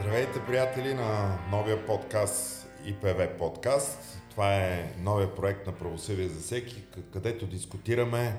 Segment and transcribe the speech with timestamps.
[0.00, 4.22] Здравейте, приятели, на новия подкаст ИПВ подкаст.
[4.30, 8.36] Това е новия проект на Правосъдие за всеки, където дискутираме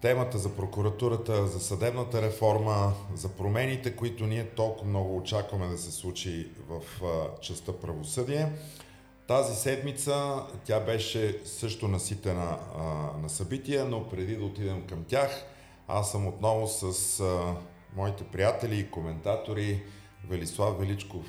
[0.00, 5.92] темата за прокуратурата, за съдебната реформа, за промените, които ние толкова много очакваме да се
[5.92, 6.80] случи в
[7.40, 8.52] частта правосъдие.
[9.26, 12.82] Тази седмица тя беше също наситена а,
[13.22, 15.44] на събития, но преди да отидем към тях,
[15.88, 17.56] аз съм отново с а,
[17.96, 19.82] моите приятели и коментатори
[20.28, 21.24] Велислав Величков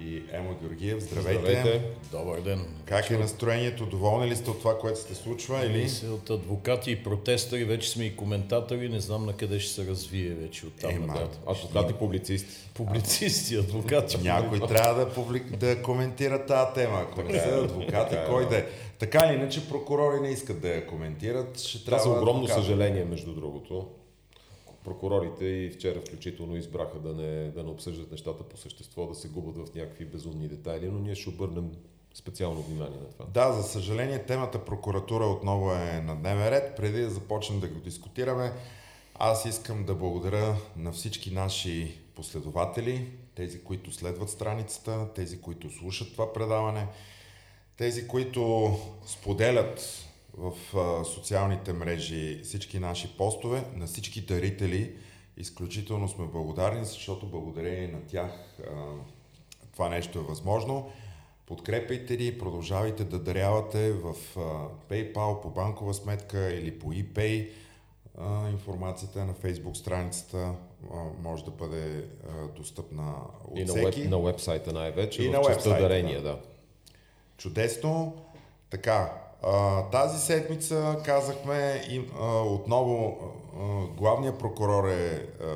[0.00, 1.00] и Емо Георгиев.
[1.00, 1.40] Здравейте!
[1.40, 1.82] Здравейте!
[2.12, 2.66] Добър ден!
[2.84, 3.86] Как е настроението?
[3.86, 5.66] Доволни ли сте от това, което се случва?
[5.66, 5.90] Или?
[6.10, 10.30] От адвокати и протестъри, вече сме и коментатори, не знам на къде ще се развие
[10.30, 11.40] вече от там е, нататък.
[11.46, 12.70] Адвокати, публицисти.
[12.74, 14.18] Публицисти, адвокати.
[14.22, 15.56] Някой трябва да, публик...
[15.56, 17.06] да коментира тази тема.
[17.10, 17.64] Ако не са е.
[17.64, 18.66] адвокати, е, кой да е?
[18.98, 21.60] Така или иначе прокурори не искат да я коментират.
[21.60, 23.88] Ще трябва са огромно съжаление, между другото
[24.84, 29.28] прокурорите и вчера включително избраха да не, да не обсъждат нещата по същество, да се
[29.28, 31.70] губят в някакви безумни детайли, но ние ще обърнем
[32.14, 33.24] специално внимание на това.
[33.24, 36.76] Да, за съжаление темата прокуратура отново е на дневен ред.
[36.76, 38.52] Преди да започнем да го дискутираме,
[39.14, 46.12] аз искам да благодаря на всички наши последователи, тези, които следват страницата, тези, които слушат
[46.12, 46.86] това предаване,
[47.76, 48.72] тези, които
[49.06, 50.04] споделят
[50.38, 54.96] в а, социалните мрежи всички наши постове, на всички дарители.
[55.36, 58.70] Изключително сме благодарни, защото благодарение на тях а,
[59.72, 60.90] това нещо е възможно.
[61.46, 64.40] Подкрепяйте ни, продължавайте да дарявате в а,
[64.90, 67.50] PayPal, по банкова сметка или по ePay.
[68.18, 70.54] А, информацията е на Facebook страницата
[70.92, 74.00] а, може да бъде а, достъпна от и всеки.
[74.00, 76.28] И на, веб, на вебсайта най-вече, и в на частта дарения, да.
[76.28, 76.38] да.
[77.36, 78.16] Чудесно.
[78.70, 79.23] Така,
[79.92, 85.46] тази седмица казахме и, а, отново а, главният прокурор е а,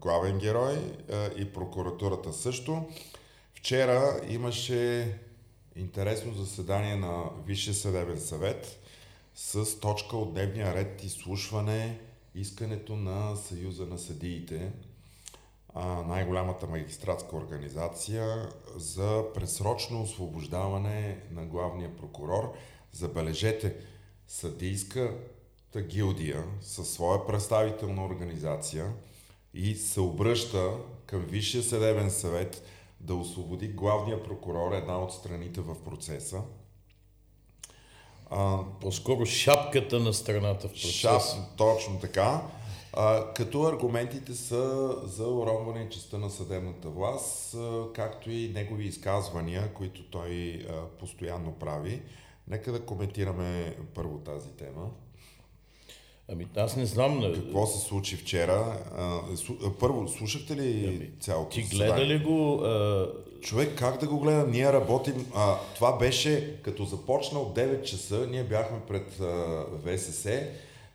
[0.00, 0.74] главен герой
[1.12, 2.86] а, и прокуратурата също.
[3.54, 5.14] Вчера имаше
[5.76, 8.78] интересно заседание на Висшия съдебен съвет
[9.34, 11.98] с точка от дневния ред изслушване
[12.34, 14.72] искането на Съюза на съдиите,
[16.06, 22.52] най-голямата магистратска организация, за пресрочно освобождаване на главния прокурор–
[22.92, 23.74] Забележете,
[24.28, 28.92] съдийската гилдия със своя представителна организация
[29.54, 30.70] и се обръща
[31.06, 32.62] към Висшия съдебен съвет
[33.00, 36.42] да освободи главния прокурор, една от страните в процеса.
[38.30, 40.92] А, По-скоро шапката на страната в процеса.
[40.92, 41.22] Шап,
[41.56, 42.42] точно така.
[42.92, 49.72] А, като аргументите са за уронване частта на съдебната власт, а, както и негови изказвания,
[49.74, 52.02] които той а, постоянно прави.
[52.50, 54.90] Нека да коментираме първо тази тема.
[56.32, 57.32] Ами аз не знам.
[57.34, 58.78] Какво се случи вчера?
[59.80, 62.60] Първо, слушахте ли ами, цялото Ти гледа ли го?
[62.64, 63.12] А...
[63.40, 64.46] Човек, как да го гледа?
[64.46, 65.26] Ние работим...
[65.34, 70.42] А, това беше, като започна от 9 часа, ние бяхме пред а, ВСС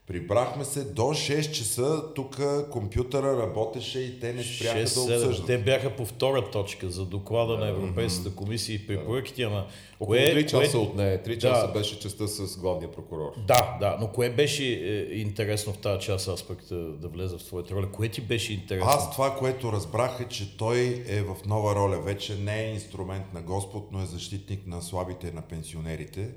[0.07, 2.39] Прибрахме се до 6 часа, тук
[2.71, 5.47] компютъра работеше и те не спряха 6, да обсъждат.
[5.47, 9.65] Те бяха по втора точка за доклада на Европейската комисия и препоръките, ама...
[9.99, 10.79] Около кое, 3 часа кое...
[10.79, 13.33] от нея, 3 часа да, беше частта с главния прокурор.
[13.47, 17.37] Да, да, но кое беше е, интересно в тази част, аз пък да, да влеза
[17.37, 18.89] в твоята роля, кое ти беше интересно?
[18.89, 23.33] Аз това, което разбрах е, че той е в нова роля, вече не е инструмент
[23.33, 26.29] на Господ, но е защитник на слабите на пенсионерите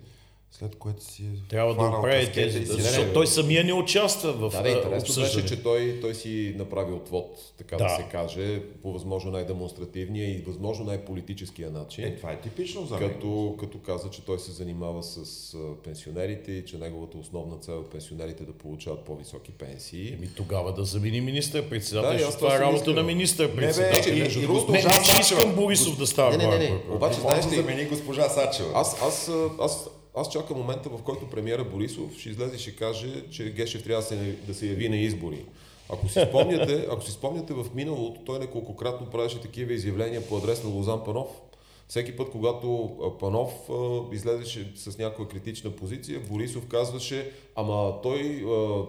[0.51, 4.51] след което си е Трябва да оправи тези, да, защото той самия не участва в
[4.51, 7.85] Да, да интересно беше, че той, той си направи отвод, така да.
[7.85, 12.05] да се каже, по възможно най-демонстративния и възможно най-политическия начин.
[12.05, 16.65] Е, това е типично за като, като каза, че той се занимава с пенсионерите и
[16.65, 20.13] че неговата основна цел е пенсионерите да получават по-високи пенсии.
[20.13, 24.15] Еми тогава да замени министър-председател, да, това е работа на министър-председател.
[24.15, 26.37] Не, между другото, не, не, искам Борисов да става.
[26.37, 26.83] Не, не, не.
[26.91, 28.71] Обаче, знаеш ли, замени госпожа Сачева.
[28.75, 33.25] Аз, аз, аз, аз чакам момента, в който премиера Борисов ще излезе и ще каже,
[33.31, 35.45] че Гешев трябва да се, да се яви на избори.
[35.93, 40.65] Ако си спомняте, ако си спомняте в миналото, той неколкократно правеше такива изявления по адрес
[40.65, 41.29] на Лозан Панов.
[41.89, 42.91] Всеки път, когато
[43.21, 43.51] Панов
[44.13, 48.45] излезеше с някаква критична позиция, Борисов казваше, ама той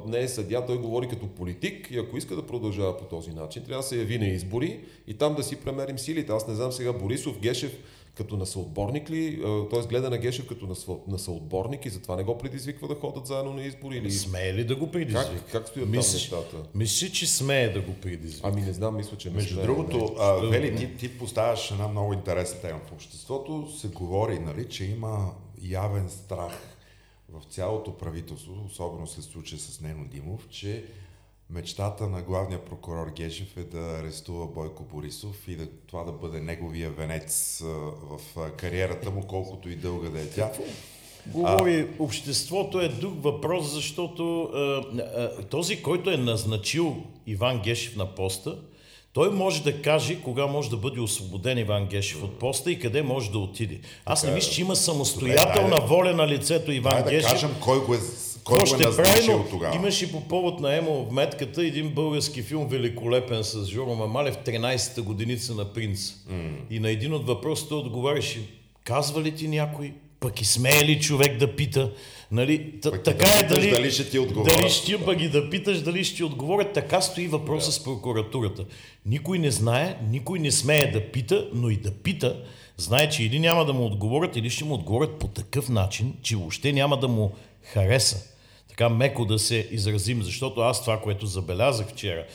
[0.06, 3.64] не е съдя, той говори като политик и ако иска да продължава по този начин,
[3.64, 6.32] трябва да се яви на избори и там да си премерим силите.
[6.32, 7.80] Аз не знам сега Борисов, Гешев,
[8.18, 9.42] като на съотборник ли,
[9.72, 9.82] т.е.
[9.82, 10.76] гледа на Гешев като на,
[11.08, 13.98] на съотборник и затова не го предизвиква да ходят заедно на избори?
[13.98, 14.12] Или...
[14.12, 15.36] Смее ли да го предизвика?
[15.36, 16.06] Как, как стоят Мис...
[16.06, 16.58] там нещата?
[16.76, 18.48] Мисли, че смее да го предизвика.
[18.48, 20.06] Ами не знам, мисля, че не Между смее, другото, не.
[20.20, 22.80] А, Вели, ти, ти поставяш една много интересна тема.
[22.90, 25.32] В обществото се говори, нали, че има
[25.62, 26.78] явен страх
[27.30, 30.86] в цялото правителство, особено се случи с Нено Димов, че
[31.50, 36.40] мечтата на главния прокурор Гешев е да арестува Бойко Борисов и да, това да бъде
[36.40, 37.60] неговия венец
[38.10, 40.52] в кариерата му, колкото и дълга да е тя.
[41.28, 42.04] Говори, а...
[42.04, 46.96] обществото е друг въпрос, защото а, а, този, който е назначил
[47.28, 48.58] Иван Гешев на поста,
[49.14, 53.02] той може да каже кога може да бъде освободен Иван Гешев от поста и къде
[53.04, 53.80] може да отиде.
[54.06, 57.30] Аз не мисля, че има самостоятелна Добре, воля на лицето Иван дай Гешев.
[57.30, 57.98] Да кажем кой го е
[58.48, 59.76] кой ще е прави, тогава?
[59.76, 65.02] Имаше по повод на Емо в метката един български филм великолепен с Жоро Мамалев, 13-та
[65.02, 66.00] годиница на принц.
[66.00, 66.52] Mm.
[66.70, 68.40] И на един от въпросите отговаряше,
[68.84, 71.92] казва ли ти някой, пък и смее ли човек да пита,
[72.32, 74.58] Нали, т- така да е дали, дали ще ти отговорят.
[74.58, 76.74] Дали ще пък и да питаш дали ще ти отговорят.
[76.74, 77.76] Така стои въпроса yeah.
[77.76, 78.66] с прокуратурата.
[79.06, 82.44] Никой не знае, никой не смее да пита, но и да пита,
[82.78, 86.36] знае, че или няма да му отговорят, или ще му отговорят по такъв начин, че
[86.36, 87.32] въобще няма да му
[87.64, 88.37] хареса
[88.78, 92.26] така меко да се изразим, защото аз това, което забелязах вчера,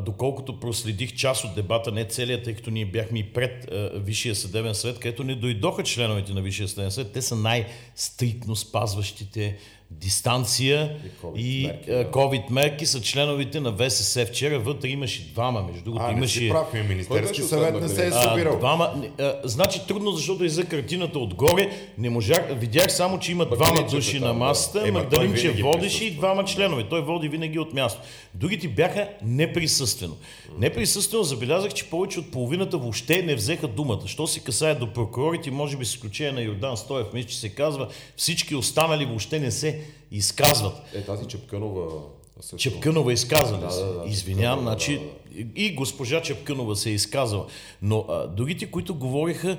[0.00, 4.74] доколкото проследих част от дебата, не целият, тъй като ние бяхме и пред Висшия съдебен
[4.74, 9.56] съвет, където не дойдоха членовете на Висшия съдебен съвет, те са най-стриктно спазващите
[10.00, 10.96] дистанция
[11.36, 12.04] и, и мерки, да.
[12.04, 14.26] COVID мерки са членовете на ВСС.
[14.26, 16.04] Вчера вътре имаше двама, между другото.
[16.04, 16.40] А, имаше...
[16.40, 18.58] не си прав, Министерски съвет не се е събирал.
[18.58, 23.46] Двама, а, значи трудно, защото и за картината отгоре не можах, видях само, че има
[23.46, 26.84] двама души на масата, е, Магдалинче водеше и двама членове.
[26.88, 28.00] Той води винаги от място.
[28.34, 30.16] Другите бяха неприсъствено.
[30.58, 34.00] Неприсъствено забелязах, че повече от половината въобще не взеха думата.
[34.06, 37.48] Що се касае до прокурорите, може би с изключение на Йордан Стоев, мисля, че се
[37.48, 40.82] казва, всички останали въобще не се изказват.
[40.94, 41.86] Е, тази Чепканова...
[42.40, 42.56] Също...
[42.56, 45.50] Чепканова изказа да, да, да, Извинявам, значи да, да.
[45.56, 47.46] и госпожа Чепканова се е изказала.
[47.82, 49.58] Но а, другите, които говориха,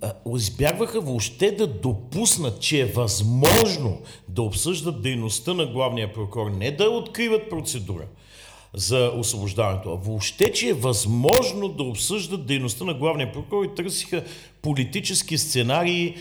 [0.00, 6.70] а, избягваха въобще да допуснат, че е възможно да обсъждат дейността на главния прокурор, не
[6.70, 8.04] да откриват процедура
[8.74, 9.90] за освобождаването.
[9.90, 14.24] А въобще, че е възможно да обсъждат дейността на главния прокурор и търсиха
[14.62, 16.14] политически сценарии,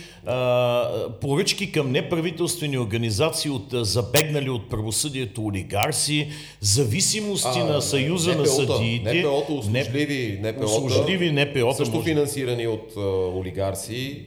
[1.22, 6.30] поръчки към неправителствени организации от забегнали от правосъдието олигарси,
[6.62, 9.14] зависимости а, на Съюза на съдиите.
[9.14, 12.10] НПО-то, услужливи НПО-та, услужливи НПО също може...
[12.10, 12.98] финансирани от
[13.36, 14.26] олигарси,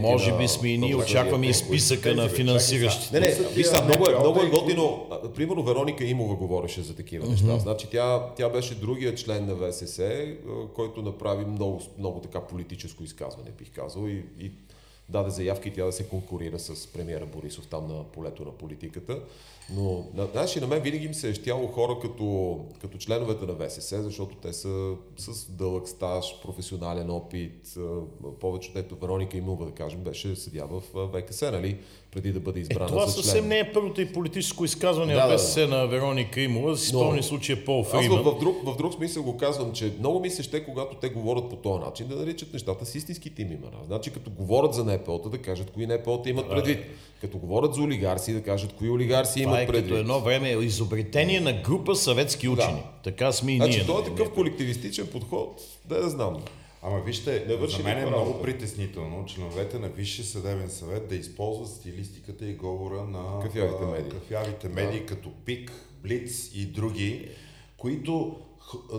[0.00, 3.20] Може би сме и ние очакваме и списъка на финансиращите.
[3.20, 5.06] Не, не, виж са, много е, много е готино.
[5.36, 7.58] Примерно Вероника Имова говореше за такива неща.
[7.58, 10.26] Значи тя, тя беше другия член на ВСС,
[10.74, 14.52] който направи много, много така политическо изказване не бих казал, и, и
[15.08, 19.20] даде заявки тя да се конкурира с премиера Борисов там на полето на политиката.
[19.72, 23.68] Но, знаеш, и на мен винаги ми се е щяло хора като, като членовете на
[23.68, 27.74] ВСС, защото те са с дълъг стаж, професионален опит.
[28.40, 30.82] Повечето, ето Вероника Имова, да кажем, беше съдя в
[31.12, 31.78] ВКС, нали?
[32.14, 33.24] преди да бъде избрана е, това за член.
[33.24, 35.76] съвсем не е първото и политическо изказване да, в ВСС да, да.
[35.76, 36.76] на Вероника Имова.
[36.76, 38.18] Си спомни случая Пол Фриман.
[38.18, 40.96] Аз в, в, друг, в друг смисъл го казвам, че много ми се ще, когато
[40.96, 43.84] те говорят по този начин, да наричат нещата с истинските им имена.
[43.86, 46.78] Значи като говорят за НПО-та, да кажат кои НПО-та имат предвид.
[47.20, 49.84] Като говорят за олигарси, да кажат кои олигарси имат е предвид.
[49.84, 52.72] Като едно време е изобретение на група съветски учени.
[52.72, 52.90] Да.
[53.04, 53.78] Така сме и значи, ние.
[53.78, 56.42] Значи, това е такъв колективистичен подход, да я знам.
[56.86, 58.42] Ама вижте, не за мен е много работа.
[58.42, 64.68] притеснително членовете на Висшия съдебен съвет да използват стилистиката и говора на кафявите медии, кафявите
[64.68, 65.06] медии да.
[65.06, 67.28] като ПИК, Блиц и други,
[67.76, 68.36] които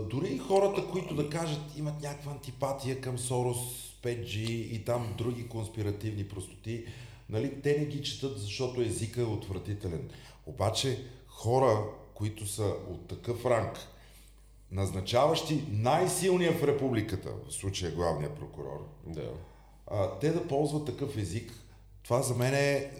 [0.09, 3.57] дори и хората, които да кажат имат някаква антипатия към Сорос,
[4.03, 6.85] 5G и там други конспиративни простоти,
[7.29, 10.10] нали, те не ги четат, защото езика е отвратителен.
[10.46, 13.77] Обаче хора, които са от такъв ранг,
[14.72, 19.32] назначаващи най-силния в републиката, в случая главния прокурор, да.
[19.88, 21.53] а, те да ползват такъв език,
[22.03, 22.91] това за мен е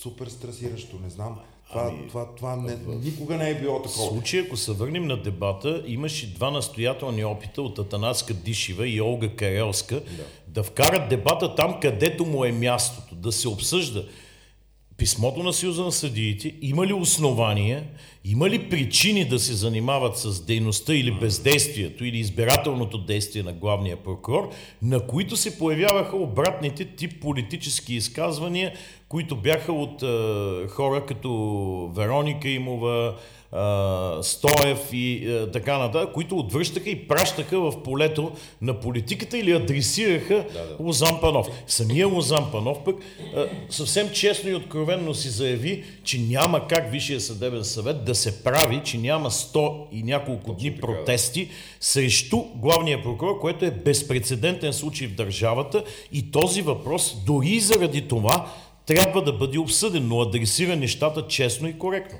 [0.00, 1.40] супер стресиращо, не знам.
[1.74, 3.04] Това, ами, това, това не, в...
[3.04, 4.06] никога не е било такова.
[4.06, 9.00] В случай, ако се върнем на дебата, имаше два настоятелни опита от Атанаска Дишива и
[9.00, 10.24] Олга Карелска да.
[10.46, 14.04] да вкарат дебата там, където му е мястото, да се обсъжда
[14.96, 17.84] писмото на Съюза на съдиите, има ли основания,
[18.24, 23.96] има ли причини да се занимават с дейността или бездействието или избирателното действие на главния
[23.96, 24.50] прокурор,
[24.82, 28.72] на които се появяваха обратните тип политически изказвания,
[29.08, 31.30] които бяха от е, хора като
[31.96, 33.14] Вероника Имова,
[34.22, 38.32] Стоев и така нататък, които отвръщаха и пращаха в полето
[38.62, 40.76] на политиката или адресираха да, да.
[40.80, 41.46] Лозан Панов.
[41.66, 42.96] Самия Лозан Панов пък
[43.70, 48.80] съвсем честно и откровенно си заяви, че няма как Висшия съдебен съвет да се прави,
[48.84, 51.48] че няма 100 и няколко Точно дни протести
[51.80, 58.46] срещу главния прокурор, което е безпредседентен случай в държавата и този въпрос дори заради това
[58.86, 62.18] трябва да бъде обсъден, но адресира нещата честно и коректно.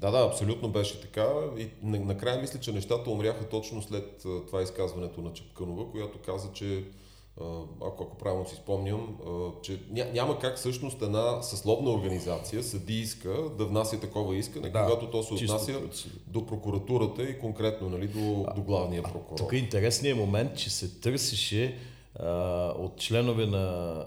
[0.00, 1.26] Да, да, абсолютно беше така.
[1.58, 6.84] И накрая мисля, че нещата умряха точно след това изказването на Чепканова, която каза, че
[7.86, 9.16] ако, ако правилно си спомням,
[9.62, 15.22] че няма как всъщност една съсловна организация, съдийска, да внася такова искане, да, когато то
[15.22, 19.38] се отнася чисто, до прокуратурата и конкретно нали, до, до главния прокурор.
[19.38, 21.78] Тук е интересният момент, че се търсеше
[22.14, 22.28] а,
[22.78, 23.58] от членове на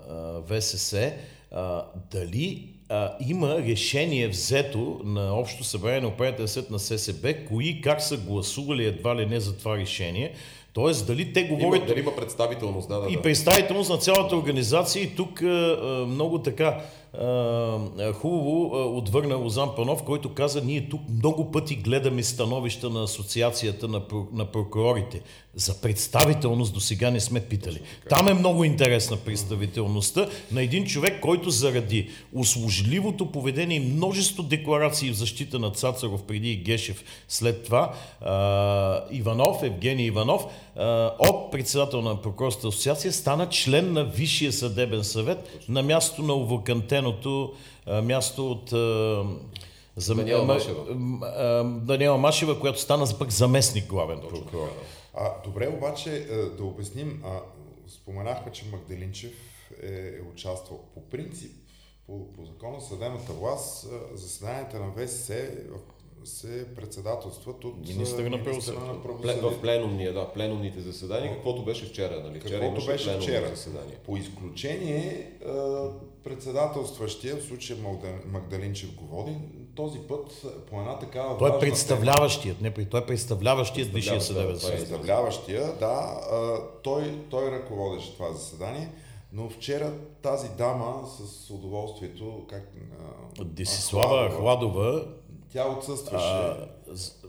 [0.09, 1.13] а, ВСС
[1.51, 7.81] а, дали а, има решение взето на Общо събрание на управителя съд на ССБ, кои
[7.81, 10.33] как са гласували едва ли не за това решение.
[10.73, 11.81] Тоест, дали те говорят...
[11.81, 13.11] Има, дали има представителност, да, да.
[13.11, 15.03] И представителност на цялата организация.
[15.03, 16.81] И тук а, много така
[18.13, 24.01] хубаво отвърна Лозан Панов, който каза, ние тук много пъти гледаме становища на Асоциацията на,
[24.33, 25.21] на прокурорите.
[25.55, 27.81] За представителност до сега не сме питали.
[28.09, 35.11] Там е много интересна представителността на един човек, който заради услужливото поведение и множество декларации
[35.11, 37.93] в защита на Цацаров преди и Гешев след това,
[39.11, 40.45] Иванов, Евгений Иванов,
[41.19, 46.33] от председател на Прокурорската асоциация стана член на Висшия съдебен съвет на място на
[47.07, 47.53] увакантеното
[48.03, 48.69] място от
[49.95, 50.85] за, Даниела Машева.
[51.63, 54.69] Даниела Машева, която стана пък заместник главен прокурор.
[55.13, 56.27] А, добре, обаче
[56.57, 57.23] да обясним.
[57.25, 57.39] А,
[57.87, 59.33] споменахме, че Магдалинчев
[59.83, 61.51] е, е участвал по принцип,
[62.07, 65.33] по, по закона съдебната власт, заседанията на ВСС
[65.69, 69.49] в се председателстват от министър на правосъдието.
[69.49, 72.39] В пленумния, да, пленумните заседания, каквото беше вчера, нали?
[72.39, 73.47] Вчера каквото беше вчера.
[73.49, 73.95] Заседание.
[74.05, 75.31] По изключение,
[76.23, 77.79] председателстващия, в случая
[78.25, 79.35] Магдалинчев го води,
[79.75, 84.79] този път по една такава Той е представляващият, не, той е представляващият Висшия съдебен съвет.
[84.79, 86.21] Представляващия, да,
[86.83, 88.89] той, той ръководеше това заседание.
[89.33, 92.71] Но вчера тази дама с удоволствието, как...
[93.45, 95.07] Десислава Хладова,
[95.53, 96.43] тя отсъстваше.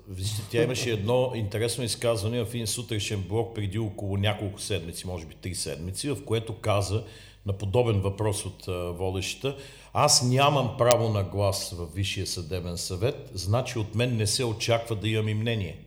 [0.08, 5.26] Вижте, тя имаше едно интересно изказване в един сутрешен блок преди около няколко седмици, може
[5.26, 7.04] би три седмици, в което каза
[7.46, 8.64] на подобен въпрос от
[8.96, 9.56] водещата,
[9.92, 14.96] аз нямам право на глас в Висшия съдебен съвет, значи от мен не се очаква
[14.96, 15.78] да имам и мнение.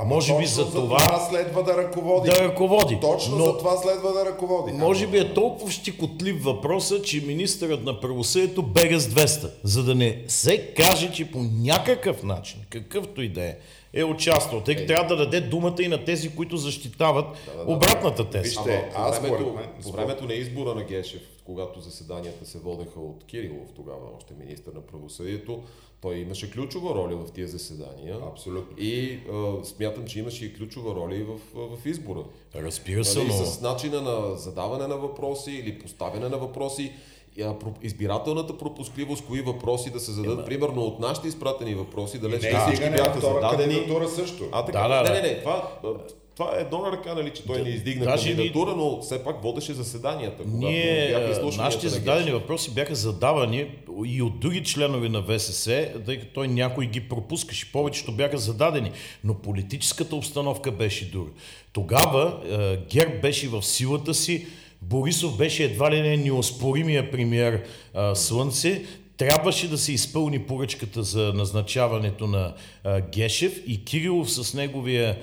[0.00, 2.30] А може би за това, това следва да ръководи.
[2.30, 2.98] Да ръководи.
[3.00, 4.72] Точно но, за това следва да ръководи.
[4.72, 9.94] Може би е толкова щекотлив въпроса, че министърът на правосъдието бега с 200, за да
[9.94, 13.56] не се каже, че по някакъв начин, какъвто и да е,
[13.98, 14.60] е участвал.
[14.60, 18.42] Тъй като трябва да даде думата и на тези, които защитават да, да, обратната теза.
[18.42, 23.24] Вижте, аз по времето, по времето на избора на Гешев, когато заседанията се водеха от
[23.24, 25.62] Кирилов, тогава още министър на правосъдието,
[26.00, 28.16] той имаше ключова роля в тия заседания.
[28.32, 28.78] Абсолютно.
[28.78, 32.24] И а, смятам, че имаше и ключова роля и в, в избора.
[32.54, 33.46] Разбира се, нали, но...
[33.46, 36.92] С начина на задаване на въпроси или поставяне на въпроси
[37.82, 40.44] избирателната пропускливост, кои въпроси да се зададат, Ема...
[40.44, 44.08] примерно от нашите изпратени въпроси, далеч не, всички бяха зададени.
[44.16, 44.44] също.
[44.52, 45.68] А, така, да, да, не, не, не, това,
[46.38, 49.24] това е едно на ръка, нали, че той да, не издигна даже кандидатура, но все
[49.24, 50.42] пак водеше заседанията.
[50.46, 53.66] Ние, нашите зададени въпроси бяха задавани
[54.06, 57.72] и от други членове на ВСС, тъй като той някой ги пропускаше.
[57.72, 58.90] Повечето бяха зададени,
[59.24, 61.30] но политическата обстановка беше друга.
[61.72, 64.46] Тогава е, ГЕРБ беше в силата си,
[64.82, 68.84] Борисов беше едва ли не неоспоримия премьер е, Слънце,
[69.16, 72.54] трябваше да се изпълни поръчката за назначаването на
[72.84, 75.18] е, Гешев и Кирилов с неговия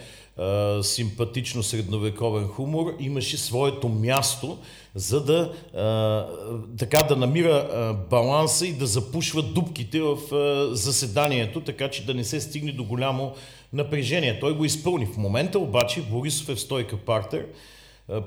[0.82, 4.58] симпатично средновековен хумор, имаше своето място,
[4.96, 6.28] за да а,
[6.78, 12.14] така да намира а, баланса и да запушва дубките в а, заседанието, така че да
[12.14, 13.34] не се стигне до голямо
[13.74, 14.40] напрежение.
[14.40, 15.06] Той го изпълни.
[15.06, 17.46] В момента обаче Борисов е в стойка партер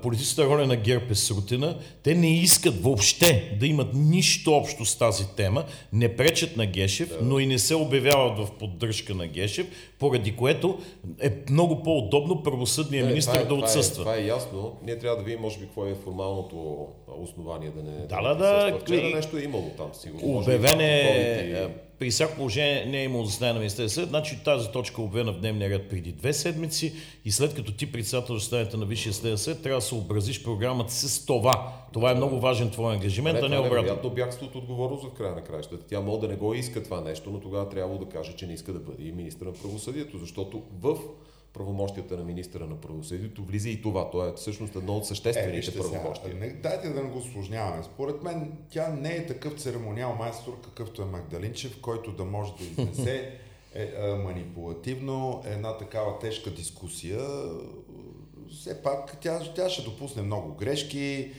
[0.02, 1.78] политическата роля на ГЕРБ е срутена.
[2.02, 7.08] Те не искат въобще да имат нищо общо с тази тема, не пречат на Гешев,
[7.08, 7.18] да.
[7.23, 9.66] но и не се обявяват в поддръжка на Гешев,
[9.99, 10.78] поради което
[11.20, 14.02] е много по-удобно правосъдния да, министр е, да отсъства.
[14.02, 14.76] Това е, това е ясно.
[14.82, 18.06] Ние трябва да видим, може би, какво е формалното основание да не...
[18.06, 18.78] Да, да, да.
[18.78, 20.38] Вчера нещо е имало там, сигурно.
[20.38, 25.02] Обявен е при всяко положение не е имало заседание на Министерския съвет, значи тази точка
[25.02, 26.92] е обявена в дневния ред преди две седмици
[27.24, 30.92] и след като ти председател заседанието на Висшия съдебен съвет, трябва да се образиш програмата
[30.92, 31.72] си с това.
[31.92, 33.74] Това е много важен твой ангажимент, а не, не обратно.
[33.74, 35.86] Вероятно бягство от отговорност в края на краищата.
[35.88, 38.52] Тя може да не го иска това нещо, но тогава трябва да каже, че не
[38.52, 40.96] иска да бъде и министър на правосъдието, защото в
[41.52, 44.11] правомощията на министра на правосъдието влиза и това.
[44.11, 46.33] То е всъщност едно от съществените е, правомощия.
[46.33, 47.83] Сега, не, дайте да не го осложняваме.
[47.83, 52.64] Според мен тя не е такъв церемониал майстор, какъвто е Магдалинчев, който да може да
[52.64, 53.38] изнесе
[53.75, 57.21] е, е, манипулативно една такава тежка дискусия.
[58.50, 61.31] Все пак тя, тя ще допусне много грешки.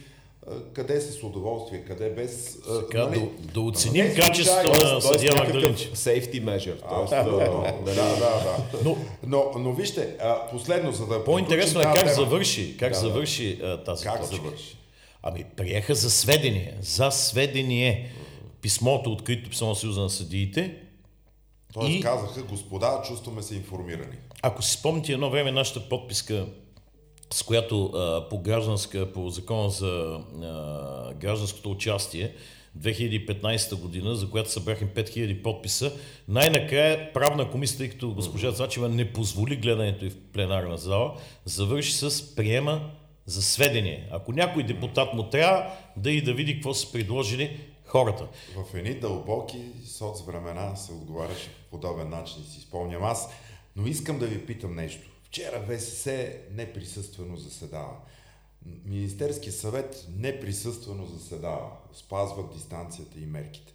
[0.73, 2.57] Къде с удоволствие, къде без...
[2.79, 3.19] Така, нали?
[3.39, 5.91] да, да оценим Не, качеството на съдия Магдалинчев.
[5.91, 6.89] Safety measure.
[6.89, 7.37] Тоест, Да, да,
[7.85, 8.79] да, да.
[8.83, 10.15] Но- Но, но, вижте,
[10.51, 12.13] последно, за да По-интересно е как тема.
[12.13, 13.01] завърши, как Да, да.
[13.01, 14.35] завърши а, тази Как точка.
[14.35, 14.77] завърши?
[15.23, 16.73] Ами, приеха за сведение.
[16.81, 18.11] За сведение.
[18.61, 20.75] Писмото, открито писмо на Съюза на съдиите.
[21.73, 24.15] Тоест И- казаха, господа, чувстваме се информирани.
[24.41, 26.45] Ако си спомните едно време нашата подписка,
[27.33, 32.33] с която а, по гражданска, по закона за а, гражданското участие,
[32.79, 35.93] 2015 година, за която събрахме 5000 подписа,
[36.27, 41.93] най-накрая правна комисия, тъй като госпожа Цачева не позволи гледането и в пленарна зала, завърши
[41.93, 42.91] с приема
[43.25, 44.07] за сведение.
[44.11, 48.27] Ако някой депутат му трябва, да и да види какво са предложили хората.
[48.55, 53.29] В едни дълбоки соцвремена се отговаряше по подобен начин, си спомням аз.
[53.75, 55.08] Но искам да ви питам нещо.
[55.29, 57.97] Вчера ВСС неприсъствено заседава.
[58.85, 61.71] Министерския съвет неприсъствено заседава.
[61.93, 63.73] Спазват дистанцията и мерките.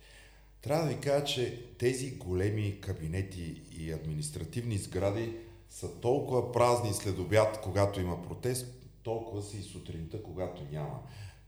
[0.63, 5.37] Трябва да ви кажа, че тези големи кабинети и административни сгради
[5.71, 8.67] са толкова празни след обяд, когато има протест,
[9.03, 11.01] толкова са и сутринта, когато няма.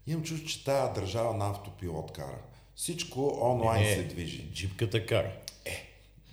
[0.07, 2.39] Имам чувство, че тая държава на автопилот кара.
[2.75, 4.51] Всичко онлайн Не, се движи.
[4.53, 5.37] Джипката кара.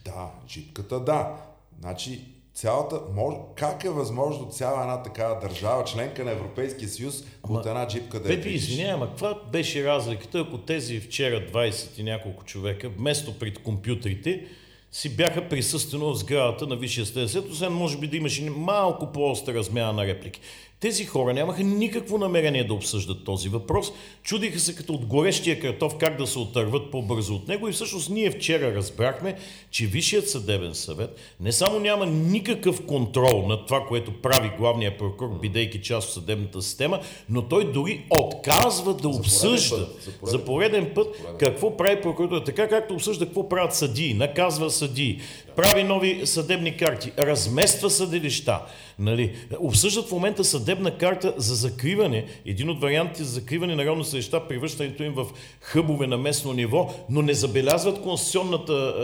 [0.05, 1.45] Да, джипката да.
[1.79, 7.65] Значи цялата, мож, как е възможно цяла една такава държава, членка на Европейския съюз, от
[7.65, 8.69] една джипка да Петри, движиш?
[8.69, 14.47] извинявай, ама каква беше разликата, ако тези вчера 20 и няколко човека, вместо пред компютрите,
[14.91, 19.53] си бяха присъствено в сградата на Висшия съвет, освен може би да имаше малко по-остра
[19.53, 20.41] размяна на реплики.
[20.83, 23.91] Тези хора нямаха никакво намерение да обсъждат този въпрос.
[24.23, 27.67] Чудиха се като от горещия картоф как да се отърват по-бързо от него.
[27.67, 29.35] И всъщност ние вчера разбрахме,
[29.71, 35.39] че Висшият съдебен съвет не само няма никакъв контрол над това, което прави главният прокурор,
[35.41, 36.99] бидейки част от съдебната система,
[37.29, 39.77] но той дори отказва да обсъжда.
[39.77, 41.37] път, за пореден за пореден път.
[41.39, 42.43] какво прави прокуратура.
[42.43, 45.19] Така както обсъжда какво правят съдии, наказва съдии,
[45.55, 48.59] прави нови съдебни карти, размества съдилища.
[48.99, 49.35] Нали?
[49.59, 54.47] Обсъждат в момента съдебна карта за закриване, един от вариантите за закриване на районно съдилища,
[54.47, 55.25] превръщането им в
[55.61, 58.01] хъбове на местно ниво, но не забелязват е,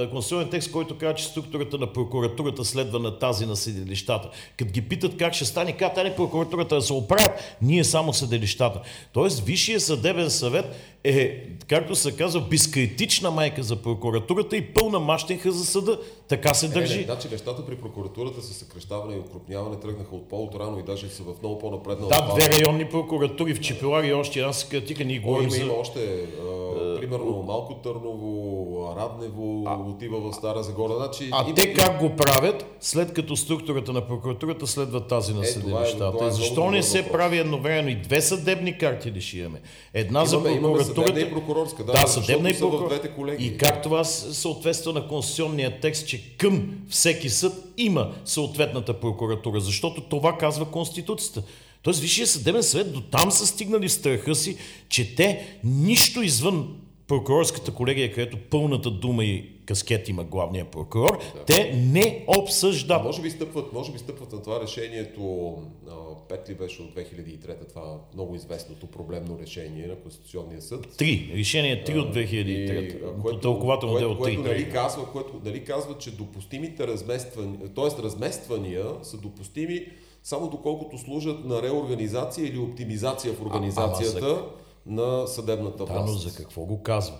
[0.09, 4.29] конституционен текст, който казва, че структурата на прокуратурата следва на тази на съдилищата.
[4.57, 8.81] Като ги питат как ще стане, как тани прокуратурата да се оправят, ние само съдилищата.
[9.13, 10.65] Тоест, Висшия съдебен съвет
[11.03, 15.99] е, както се казва, безкритична майка за прокуратурата и пълна мащенха за съда.
[16.27, 16.97] Така се Не, държи.
[16.97, 21.23] не, значи нещата при прокуратурата са съкрещаване и укрупняване тръгнаха от по-отрано и даже са
[21.23, 25.05] в много по-напреднала Да, две районни прокуратури в Чепелари и още една съкратика.
[25.05, 25.61] Ние О, говорим има, за...
[25.61, 30.93] има още, а, примерно Малко Търново, Раднево, отива в Стара Загора.
[30.95, 35.39] Значи, А има- те как го правят, след като структурата на прокуратурата следва тази на
[35.39, 35.53] Е, това е-
[35.85, 36.11] съдилищата?
[36.11, 37.11] това е Защо не се въпрос.
[37.13, 39.61] прави едновременно и две съдебни карти ли ще имаме?
[39.93, 41.07] Една за Имаме- имаме прокуратурата.
[41.07, 43.09] съдебна и прокурорска, да, да съдебна и прокурорска.
[43.39, 50.01] И как това съответства на конституционния текст, че към всеки съд има съответната прокуратура, защото
[50.01, 51.43] това казва Конституцията.
[51.83, 54.57] Тоест Висшия съдебен съвет до там са стигнали страха си,
[54.89, 56.75] че те нищо извън
[57.09, 63.05] прокурорската колегия, където пълната дума и каскет има главния прокурор, те не обсъждават.
[63.05, 65.53] Може би стъпват, може би стъпват на това решението,
[65.89, 65.93] а,
[66.29, 70.87] пет ли беше от 2003, това много известното проблемно решение на Конституционния съд.
[70.97, 71.31] Три.
[71.35, 72.45] Решение 3 от 2003.
[72.45, 74.43] И, а, Тълкователно което, дело което, 3.
[74.43, 78.03] нали, казва, което нали, казва, че допустимите размествания, т.е.
[78.03, 79.85] размествания са допустими
[80.23, 84.45] само доколкото служат на реорганизация или оптимизация в организацията
[84.89, 86.21] на съдебната Да, но власт.
[86.21, 87.15] за какво го казва?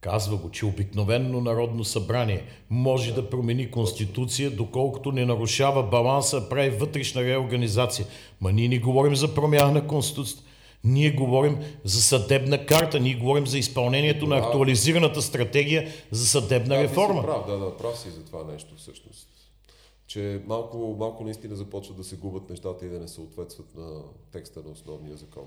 [0.00, 6.70] Казва го, че обикновено Народно събрание може да промени Конституция, доколкото не нарушава баланса, прави
[6.70, 8.06] вътрешна реорганизация.
[8.40, 10.42] Ма ние не говорим за промяна на Конституцията.
[10.84, 16.82] Ние говорим за съдебна карта, ние говорим за изпълнението на актуализираната стратегия за съдебна Да,
[16.82, 17.22] реформа.
[17.22, 19.28] Прав, да, да, прав си за това нещо всъщност.
[20.06, 24.00] Че малко, малко наистина започват да се губят нещата и да не съответстват на
[24.32, 25.44] текста на основния закон.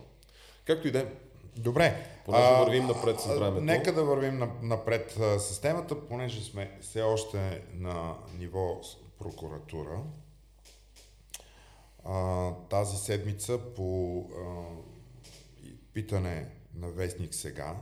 [0.66, 1.06] Както и да е.
[1.58, 2.08] Добре.
[2.26, 3.62] Понеже А, вървим напред с времето.
[3.62, 8.82] Нека да вървим на- напред а, с темата, понеже сме все още на ниво
[9.20, 10.04] прокуратура.
[12.06, 14.64] А, тази седмица по а,
[15.94, 17.76] питане на Вестник сега,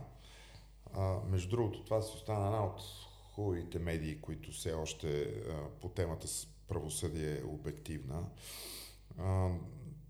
[0.94, 2.80] а, между другото, това си остана една от
[3.34, 5.30] хубавите медии, които все още а,
[5.80, 8.22] по темата с правосъдие е обективна.
[9.18, 9.48] А,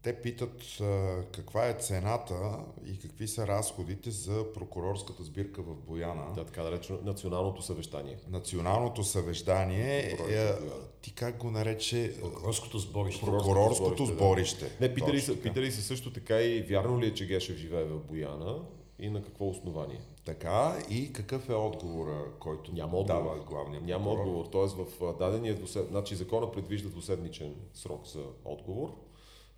[0.02, 6.32] те питат а, каква е цената и какви са разходите за прокурорската сбирка в Бояна.
[6.34, 8.16] Да, така наречено националното съвещание.
[8.30, 10.56] Националното съвещание, е, Бояна.
[11.02, 12.14] ти как го нарече?
[12.20, 13.26] Прокурорското сборище.
[13.26, 14.88] Прокурорското сборище, да.
[14.88, 17.98] Не, питали са, питали са също така и вярно ли е, че Гешев живее в
[17.98, 18.58] Бояна.
[18.98, 20.00] и на какво основание.
[20.24, 23.22] Така и какъв е отговора, който Няма отговор.
[23.22, 24.20] дава главния Няма прокурор?
[24.26, 24.46] отговор.
[24.52, 25.88] Тоест в дадения двусед...
[25.88, 28.90] значи закона предвижда двуседмичен срок за отговор,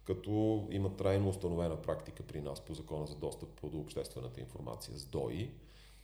[0.05, 5.05] като има трайно установена практика при нас по закона за достъп до обществената информация с
[5.05, 5.51] ДОИ,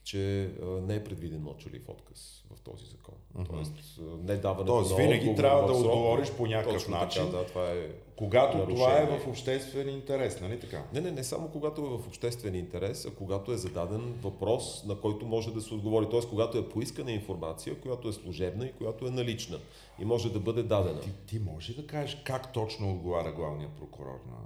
[0.05, 3.15] че не е предвиден мълчалив отказ в този закон.
[3.51, 7.25] Тоест, не даването Тоест, на винаги трябва да отговориш по някакъв начин.
[7.25, 9.19] Така, да, това е Когато това е нарушение.
[9.19, 10.83] в обществен интерес, нали така?
[10.95, 14.95] Не, не, не само когато е в обществен интерес, а когато е зададен въпрос, на
[14.95, 16.11] който може да се отговори.
[16.11, 16.21] Т.е.
[16.21, 19.59] когато е поискана информация, която е служебна и която е налична
[20.01, 21.01] и може да бъде дадена.
[21.01, 24.37] Ти, ти може да кажеш как точно отговаря главния прокурор на...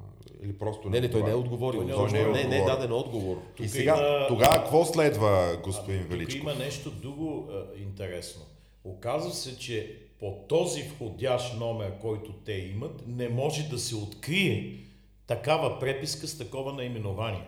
[0.44, 1.88] Или просто Не, не, той не е отговорил.
[1.88, 3.36] Той не е не, не, е даден отговор.
[3.36, 6.38] И Тук сега, има- тогава какво следва, господин Тук Величко?
[6.40, 8.42] има нещо друго а, интересно.
[8.84, 14.78] Оказва се, че по този входящ номер, който те имат, не може да се открие
[15.26, 17.44] такава преписка с такова наименование.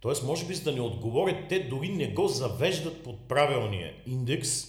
[0.00, 4.64] Тоест, може би за да не отговорят, те дори не го завеждат под правилния индекс,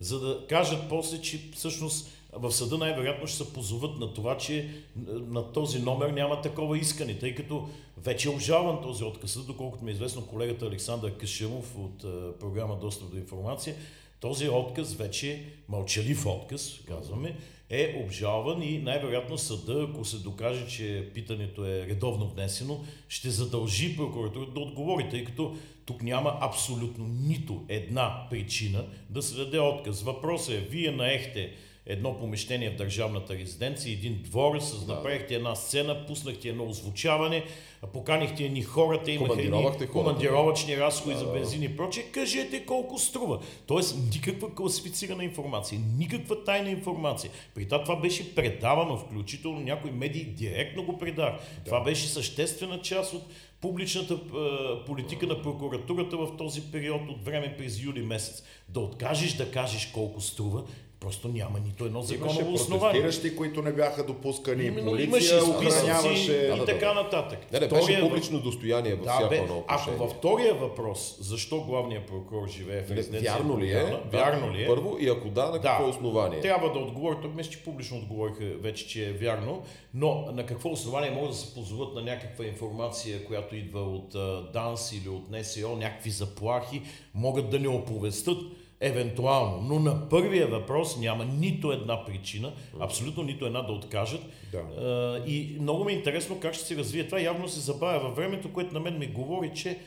[0.00, 4.68] за да кажат после, че всъщност в съда най-вероятно ще се позоват на това, че
[5.06, 9.46] на този номер няма такова искане, тъй като вече е обжалван този отказ.
[9.46, 13.76] Доколкото ми е известно колегата Александър Кашимов от е, програма Достъп до информация,
[14.20, 17.36] този отказ вече, мълчалив отказ, казваме,
[17.70, 23.96] е обжалван и най-вероятно съда, ако се докаже, че питането е редовно внесено, ще задължи
[23.96, 30.02] прокуратурата да отговори, тъй като тук няма абсолютно нито една причина да се даде отказ.
[30.02, 31.52] Въпросът е, вие наехте
[31.86, 37.44] едно помещение в държавната резиденция, един двор, с направихте една сцена, пуснахте едно озвучаване,
[37.92, 39.88] поканихте едни хора, те имаха едни хората.
[39.88, 43.40] командировъчни разходи за бензин и прочее, кажете колко струва.
[43.66, 47.30] Тоест никаква класифицирана информация, никаква тайна информация.
[47.54, 51.60] При това беше предавано, включително някои медии директно го предават.
[51.64, 53.22] Това беше съществена част от
[53.60, 58.42] публичната е, политика на прокуратурата в този период от време през юли месец.
[58.68, 60.64] Да откажеш да кажеш колко струва,
[61.04, 63.02] просто няма нито едно Имаше законово основание.
[63.02, 66.32] протестиращи, които не бяха допускани, Именно полиция имаше охраняваше...
[66.32, 66.94] и Да, да, така да.
[66.94, 67.38] нататък.
[67.52, 72.06] Не, не, беше публично достояние във да, всяко едно ако във втория въпрос, защо главният
[72.06, 73.74] прокурор живее в резиденция Вярно ли е?
[73.74, 74.66] Боряна, Вярно ли е?
[74.66, 76.40] Първо и ако да, на какво основание?
[76.40, 79.62] Трябва да отговори, тук мисля, че публично отговориха вече, че е вярно,
[79.94, 84.16] но на какво основание могат да се позоват на някаква информация, която идва от
[84.52, 86.82] ДАНС или от НСО, някакви заплахи,
[87.14, 88.38] могат да не оповестят
[88.80, 89.60] евентуално.
[89.68, 94.22] Но на първия въпрос няма нито една причина, абсолютно нито една да откажат.
[94.52, 94.58] Да.
[94.58, 97.20] А, и много ми е интересно как ще се развие това.
[97.20, 99.78] Явно се забавя във времето, което на мен ми говори, че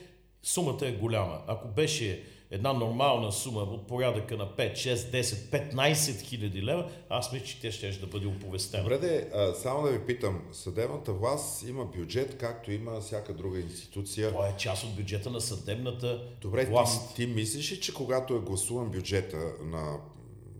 [0.43, 1.41] сумата е голяма.
[1.47, 7.31] Ако беше една нормална сума от порядъка на 5, 6, 10, 15 хиляди лева, аз
[7.31, 8.83] мисля, че тя ще да бъде оповестена.
[8.83, 13.59] Добре, де, а, само да ви питам, съдебната власт има бюджет, както има всяка друга
[13.59, 14.31] институция.
[14.31, 17.15] Това е част от бюджета на съдебната Добре, власт.
[17.15, 19.97] ти, ти мислиш ли, че когато е гласуван бюджета на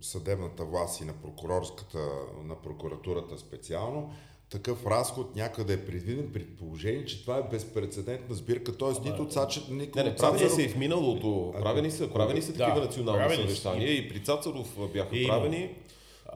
[0.00, 1.98] съдебната власт и на прокурорската,
[2.44, 4.10] на прокуратурата специално,
[4.50, 9.10] такъв разход някъде е предвиден при положение, че това е безпредседентна сбирка, т.е.
[9.10, 11.54] нито Цачев, нито Не, не, правени са и в миналото.
[11.54, 13.42] Правени са, правени са такива Да, национални правени са.
[13.42, 15.70] съвещания и при Цацаров а, бяха И- правени.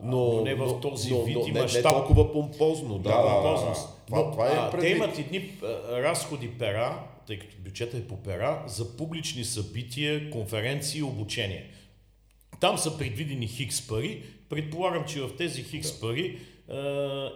[0.03, 1.83] Но, но не в този вид и не, не мащаб.
[1.83, 2.99] толкова помпозно.
[2.99, 3.73] Да, Да, да, да, да.
[4.07, 4.95] Това- Но, това е а, те предвид.
[4.97, 10.99] имат едни а, разходи пера, тъй като бюджета е по пера, за публични събития, конференции
[10.99, 11.69] и обучение.
[12.59, 14.23] Там са предвидени хикс пари.
[14.49, 16.77] Предполагам, че в тези хикс пари а,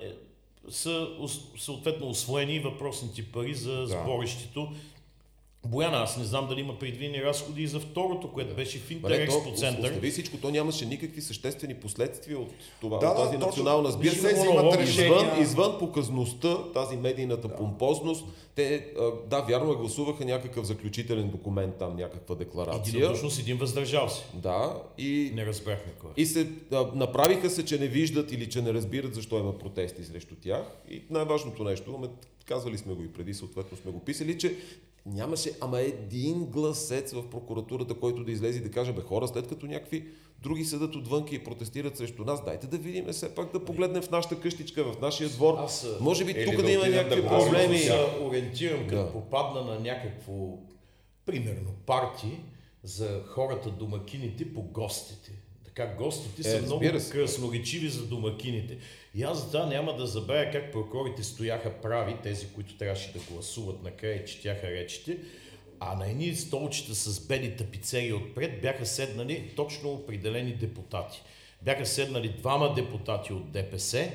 [0.04, 0.08] е,
[0.70, 1.08] са
[1.58, 4.72] съответно освоени въпросните пари за сборището.
[5.66, 9.52] Бояна, аз не знам дали има предвидени разходи и за второто, което беше в Интерекспо
[9.56, 9.84] център.
[9.84, 12.50] Остави всичко, то нямаше никакви съществени последствия от
[12.82, 13.48] това, Да, от да, тази точно.
[13.48, 14.16] национална сбирка.
[14.16, 15.42] се Извън-.
[15.42, 18.88] Извън показността, тази медийната помпозност, те,
[19.30, 22.92] да, вярно е, гласуваха някакъв заключителен документ там, някаква декларация.
[22.96, 24.24] Единодушно с един въздържал се.
[24.34, 26.12] Да, и Не разбрахме кой.
[26.18, 30.04] И се а, направиха се, че не виждат или че не разбират защо има протести
[30.04, 30.64] срещу тях.
[30.90, 32.10] И най-важното нещо,
[32.48, 34.58] казвали сме го и преди, съответно сме го писали, че
[35.06, 39.48] нямаше ама един гласец в прокуратурата, който да излезе и да каже, бе хора, след
[39.48, 40.08] като някакви
[40.44, 44.12] други съдат отвънки и протестират срещу нас, дайте да видим все пак да погледнем в
[44.12, 45.56] нашата къщичка, в нашия двор.
[45.58, 47.68] Аз, Може би или тук да да има някакви да проблеми.
[47.68, 47.78] гласуваме.
[47.78, 49.12] се ориентирам, като Да.
[49.12, 50.34] попадна на някакво,
[51.26, 52.40] примерно, парти
[52.84, 55.32] за хората, домакините по гостите.
[55.78, 58.78] Така, гостите са Е, много красноречиви за домакините.
[59.16, 63.20] И аз за това няма да забравя как прокурорите стояха прави, тези, които трябваше да
[63.32, 65.18] гласуват накрая и четяха речите,
[65.80, 71.22] а на едни столчета с бели тапицери отпред бяха седнали точно определени депутати.
[71.62, 74.12] Бяха седнали двама депутати от ДПС,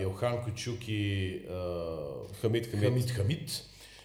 [0.00, 1.40] Йохан Кючук и
[2.40, 2.84] Хамид Хамид.
[2.88, 3.62] Хамид Хамид.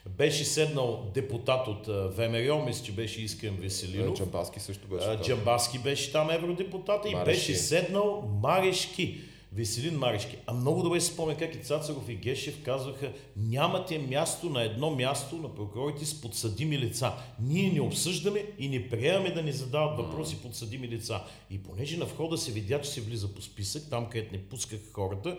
[0.10, 4.18] Беше седнал депутат от ВМРО, мисля, че беше Искрен Веселинов.
[4.18, 5.22] Джамбаски също беше там.
[5.22, 9.22] Джамбаски беше там евродепутата и беше седнал Марешки.
[9.54, 10.38] Веселин Марешки.
[10.48, 14.96] А много добре си спомня как и Цацаров и Гешев казваха, нямате място на едно
[14.96, 17.14] място на прокурорите с подсъдими лица.
[17.42, 21.22] Ние не обсъждаме и не приемаме да ни задават въпроси подсъдими лица.
[21.50, 24.92] И понеже на входа се видя, че се влиза по списък, там където не пускаха
[24.94, 25.38] хората,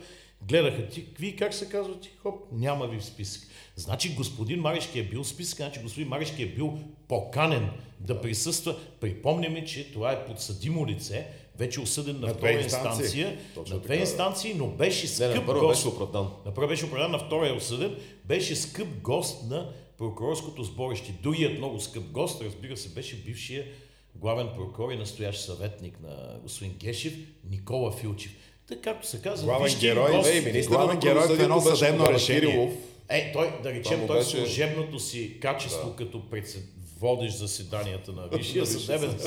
[0.49, 2.11] гледаха ти, вие как се казвате?
[2.23, 3.43] Хоп, няма ви в списък.
[3.77, 6.79] Значи господин Марешки е бил в списък, значи господин Марешки е бил
[7.09, 8.77] поканен да присъства.
[9.01, 11.27] Припомняме, че това е подсъдимо лице,
[11.59, 15.47] вече осъден на, На втора инстанция, Точно на две инстанции, но беше Не, скъп на
[15.47, 15.85] първо гост.
[15.85, 16.31] беше оправдан.
[16.47, 17.97] На първо беше оправдан, на втора е осъден.
[18.25, 21.15] Беше скъп гост на прокурорското сборище.
[21.23, 23.67] Другият много скъп гост, разбира се, беше бившия
[24.15, 27.15] главен прокурор и настоящ съветник на господин Гешев,
[27.51, 28.33] Никола Филчев.
[28.75, 30.31] Така както се казва, Главен вижте герой, гост.
[30.31, 32.77] Ей, министър главен герой в едно беше съдебно решение.
[33.09, 35.97] Е, той, да речем, той беше- служебното си качество да.
[35.97, 36.65] като председ...
[36.99, 39.19] водещ заседанията на Висшия съдебен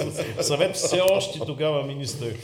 [0.42, 2.36] съвет, все още тогава министър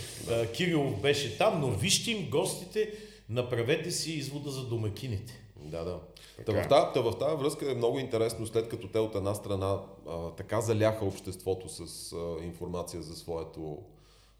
[0.53, 2.91] Кирилов беше там, но вижте им гостите,
[3.29, 5.41] направете си извода за домакините.
[5.55, 5.99] Да, да.
[6.45, 9.33] Та в, тази, та в тази връзка е много интересно, след като те от една
[9.33, 13.77] страна а, така заляха обществото с а, информация за своето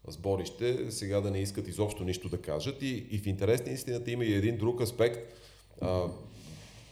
[0.08, 2.82] сборище, сега да не искат изобщо нищо да кажат.
[2.82, 5.34] И, и в интерес на истината има и един друг аспект.
[5.80, 6.02] А,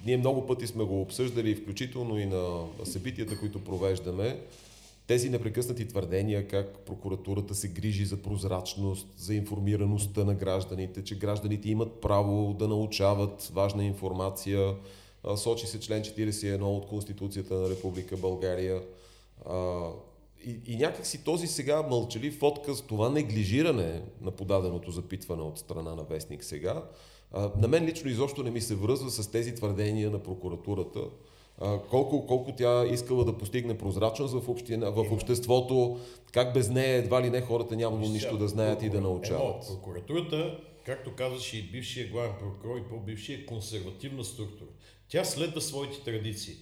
[0.07, 4.40] ние много пъти сме го обсъждали, включително и на събитията, които провеждаме.
[5.07, 11.70] Тези непрекъснати твърдения, как прокуратурата се грижи за прозрачност, за информираността на гражданите, че гражданите
[11.70, 14.75] имат право да научават важна информация.
[15.37, 18.83] Сочи се член 41 от Конституцията на Република България.
[20.46, 25.94] И, и някак си този сега мълчалив отказ, това неглижиране на подаденото запитване от страна
[25.94, 26.85] на Вестник сега,
[27.33, 31.00] а, на мен лично изобщо не ми се връзва с тези твърдения на прокуратурата,
[31.90, 36.00] колко, колко тя искала да постигне прозрачност в, община, в обществото,
[36.33, 39.64] как без нея едва ли не хората нямало нищо да знаят и да научават.
[39.64, 44.68] Едно, прокуратурата, както казваше и бившия главен прокурор и по-бившия, е консервативна структура.
[45.09, 46.55] Тя следва своите традиции.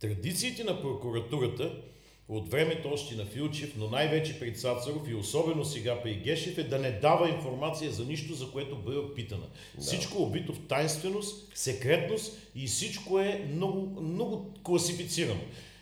[0.00, 1.82] Традициите на прокуратурата
[2.28, 6.62] от времето още на Филчев, но най-вече при Цацаров и особено сега при Гешев е
[6.62, 9.46] да не дава информация за нищо, за което бъде питана.
[9.74, 9.82] Да.
[9.82, 15.40] Всичко е обито в тайнственост, секретност и всичко е много, много класифицирано.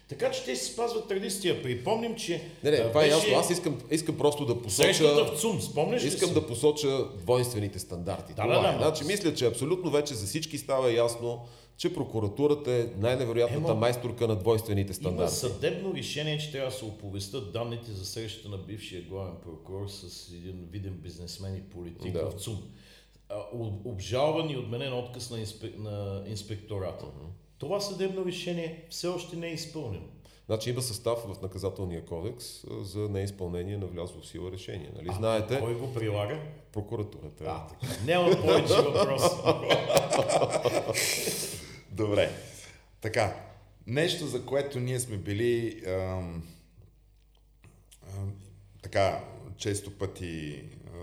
[0.09, 1.63] Така че те си спазват традиция.
[1.63, 3.39] Припомним, че Не, не, това е ясно.
[3.39, 5.37] Аз искам, искам просто да Срещата посоча...
[5.37, 6.35] в ЦУМ, спомняш Искам си?
[6.35, 8.33] да посоча двойствените стандарти.
[8.35, 8.73] Да, Това да, е.
[8.73, 11.41] да, Значи, мисля, че абсолютно вече за всички става ясно,
[11.77, 15.35] че прокуратурата е най-невероятната Емо, майсторка на двойствените Има стандарти.
[15.35, 20.29] съдебно решение, че трябва да се оповестят данните за срещата на бившия главен прокурор с
[20.29, 22.31] един виден бизнесмен и политик Да.
[22.31, 22.63] в ЦУМ.
[23.29, 25.79] А, об- Обжалван и отменен отказ на, инспек...
[25.79, 27.05] на инспектората.
[27.59, 30.05] Това съдебно решение все още не е изпълнено.
[30.47, 34.91] Значи има състав в наказателния кодекс а, за неизпълнение на влязло в сила решение.
[34.97, 35.09] Нали?
[35.17, 36.41] Знаете, Кой го прилага?
[36.73, 37.45] прокуратурата.
[37.47, 37.87] А, така.
[38.07, 39.37] Няма повече въпроси.
[41.93, 42.31] Добре.
[43.01, 43.37] Така,
[43.87, 46.43] нещо за което ние сме били ам,
[48.17, 48.33] ам,
[48.83, 49.25] така
[49.57, 50.99] често пъти а,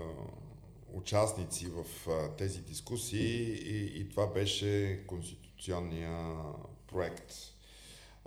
[0.92, 6.36] участници в а, тези дискусии и, и това беше конституционния
[6.86, 7.34] проект.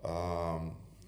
[0.04, 0.12] А,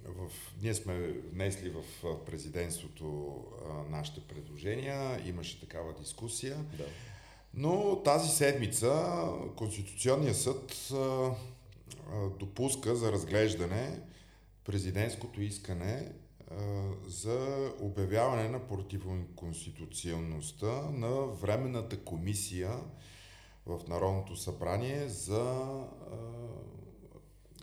[0.06, 1.84] в, ние сме внесли в
[2.26, 6.56] президентството а, нашите предложения, имаше такава дискусия.
[6.78, 6.86] Да.
[7.56, 9.06] Но тази седмица
[9.56, 11.32] Конституционният съд а, а,
[12.40, 14.00] допуска за разглеждане
[14.66, 16.12] президентското искане
[16.52, 16.56] а,
[17.08, 22.72] за обявяване на противоконституционността на Временната комисия
[23.66, 25.86] в Народното събрание за а,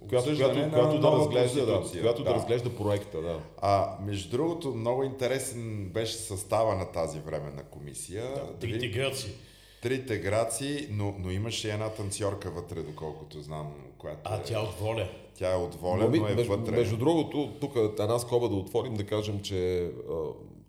[0.08, 2.30] Която, която, на която, да разглежда, да, която да.
[2.30, 2.36] Да.
[2.36, 3.22] разглежда проекта.
[3.22, 3.40] Да.
[3.60, 8.34] А между другото, много интересен беше състава на тази временна комисия.
[8.34, 9.34] Да, Трите гръци.
[9.82, 14.74] Трите граци, но, но имаше една танцорка вътре, доколкото знам, която А е, тя от
[14.74, 15.08] воля.
[15.34, 16.70] тя е от воля, Но ми- но е между, вътре.
[16.72, 19.90] между другото, тук една скоба да отворим, да кажем, че а,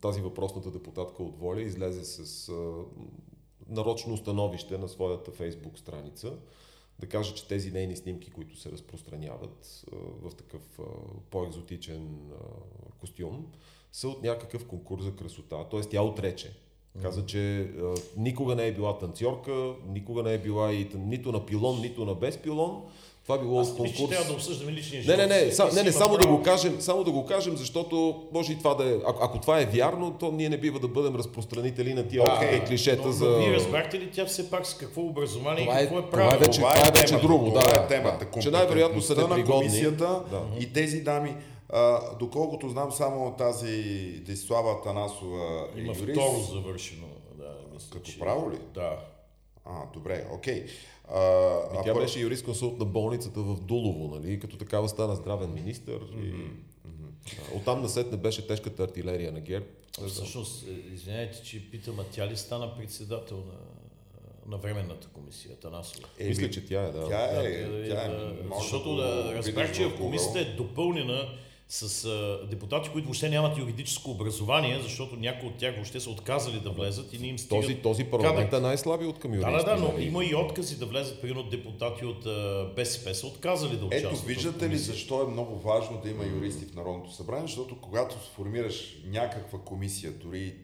[0.01, 2.53] тази въпросната депутатка от Воля излезе с а,
[3.67, 6.33] нарочно становище на своята фейсбук страница,
[6.99, 10.83] да каже, че тези нейни снимки, които се разпространяват а, в такъв а,
[11.29, 12.35] по-екзотичен а,
[12.99, 13.47] костюм,
[13.91, 15.65] са от някакъв конкурс за красота.
[15.69, 16.53] Тоест тя отрече.
[17.01, 17.65] Каза, че а,
[18.17, 19.51] никога не е била танцорка,
[19.87, 22.81] никога не е била и, нито на пилон, нито на без пилон.
[23.23, 24.09] Това било Аз мисля, че конкурс.
[24.09, 25.17] трябва да обсъждаме личния Не, живот.
[25.19, 26.37] не, не, са, не, не само, да право.
[26.37, 28.97] го кажем, само да го кажем, защото може и това да е.
[28.97, 32.33] Ако, ако това е вярно, то ние не бива да бъдем разпространители на тия Окей,
[32.49, 33.25] okay, клишета Но, за.
[33.25, 36.01] но вие разбрахте ли тя все пак с какво образование Това и е- какво е
[36.01, 36.39] това е право?
[36.39, 38.27] вече- това е вече темата, друго, това да, е темата.
[38.35, 38.41] да.
[38.41, 40.41] Че най-вероятно са на комисията Да.
[40.59, 41.35] и тези дами.
[41.69, 43.71] А, доколкото знам само тази
[44.19, 46.19] Десислава Танасова е Има юрист.
[46.19, 47.07] второ завършено.
[47.37, 48.57] Да, мисля, Като че- право ли?
[48.73, 48.99] Да.
[49.65, 50.65] А, добре, окей.
[51.07, 51.13] А,
[51.75, 54.39] тя пър- беше юрисконсулт на болницата в Дулово, нали?
[54.39, 55.91] Като такава стана здравен министр.
[56.15, 56.31] И...
[56.85, 59.65] Да, Оттам насетне беше тежката артилерия на ГЕРБ.
[60.07, 63.53] Всъщност, е, извинявайте, че питам, а тя ли стана председател на,
[64.47, 66.07] на Временната комисия, Танасова?
[66.19, 67.07] Еми, Мисля, че тя е, да.
[67.07, 70.45] Тя е, Да, тя е, да, може защото да, да, го разбрах, че комисията е
[70.45, 71.27] допълнена
[71.73, 76.59] с а, депутати, които въобще нямат юридическо образование, защото някои от тях въобще са отказали
[76.59, 78.57] да влезат и не им стигат Този, този парламент кадър.
[78.57, 79.65] е най-слаби от към Да, юристи.
[79.65, 80.05] да, да, но нали?
[80.05, 84.13] има и откази да влезат, примерно депутати от а, БСП са отказали да участват.
[84.13, 88.25] Ето, виждате ли защо е много важно да има юристи в Народното събрание, защото когато
[88.25, 90.55] сформираш някаква комисия, дори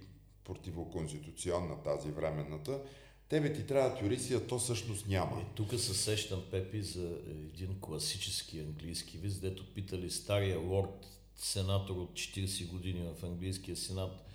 [0.43, 2.79] противоконституционна тази временната,
[3.29, 5.41] тебе ти трябват юристи, а то всъщност няма.
[5.41, 11.95] Е, тук се сещам, Пепи, за един класически английски виз, дето питали стария лорд, сенатор
[11.95, 14.25] от 40 години в английския сенат,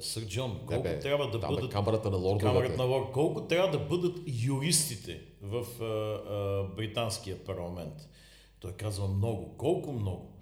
[0.00, 1.72] Сър Джон, колко бе, трябва да там е бъдат...
[1.72, 2.54] камерата на лордовете.
[2.54, 3.12] Камерата на лорд.
[3.12, 8.08] Колко трябва да бъдат юристите в а, а, британския парламент?
[8.60, 9.56] Той казва много.
[9.56, 10.34] Колко много?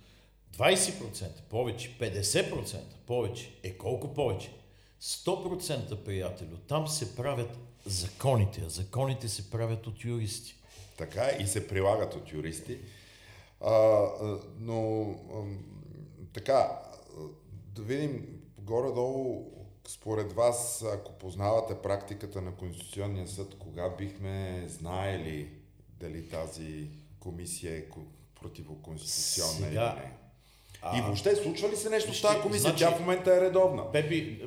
[0.57, 3.51] 20% повече, 50% повече.
[3.63, 4.51] Е колко повече?
[5.01, 6.57] 100% приятелю.
[6.69, 10.57] Там се правят законите, а законите се правят от юристи.
[10.99, 12.79] Така е, и се прилагат от юристи.
[13.61, 15.01] А, а, но
[15.33, 15.59] ам,
[16.33, 17.23] така, а,
[17.69, 18.27] да видим
[18.59, 19.51] горе-долу,
[19.89, 25.49] според вас, ако познавате практиката на Конституционния съд, кога бихме знаели
[25.91, 26.89] дали тази
[27.21, 28.01] комисия е ко-
[28.41, 30.13] противоконституционна Сега, или не?
[30.83, 32.71] а- И въобще случва ли се нещо Вижте, тази комисия?
[32.71, 33.93] значи- Тя в момента е редовна.
[33.93, 34.45] Пепи,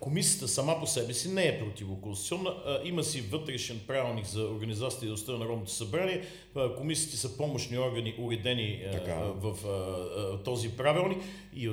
[0.00, 2.54] комисията сама по себе си не е противоконституционна.
[2.84, 6.22] Има си вътрешен правилник за организацията и дейността на Народното събрание.
[6.54, 9.10] А, Комисиите са помощни органи, уредени е, Така.
[9.12, 9.68] е, в е,
[10.34, 11.18] е, този правилник.
[11.56, 11.70] И е,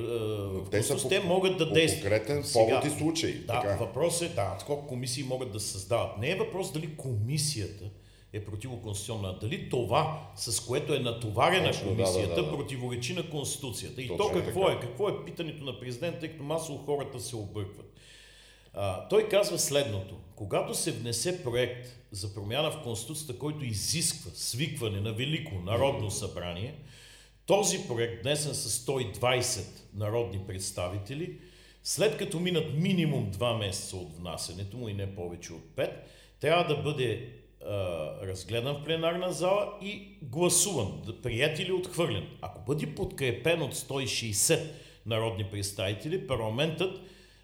[0.72, 2.02] Те са по- те могат да действат.
[2.04, 3.34] конкретен повод и случай.
[3.34, 3.76] Да, така.
[3.76, 6.18] въпрос е, да, колко комисии могат да създават.
[6.18, 7.84] Не е въпрос дали комисията
[8.38, 12.58] е противоконституционна, дали това, с което е натоварена Точно, комисията, да, да, да.
[12.58, 14.02] противоречи на Конституцията.
[14.02, 14.78] И Точно то какво така.
[14.78, 14.80] е?
[14.80, 17.94] Какво е питането на президента, тъй като масово хората се объркват?
[18.74, 20.16] А, той казва следното.
[20.36, 26.76] Когато се внесе проект за промяна в Конституцията, който изисква свикване на Велико Народно събрание,
[27.46, 31.38] този проект, внесен с 120 народни представители,
[31.84, 35.92] след като минат минимум 2 месеца от внасенето му и не повече от 5,
[36.40, 37.30] трябва да бъде
[38.24, 42.28] разгледан в пленарна зала и гласуван, прият или отхвърлен.
[42.42, 44.60] Ако бъде подкрепен от 160
[45.06, 47.02] народни представители, парламентът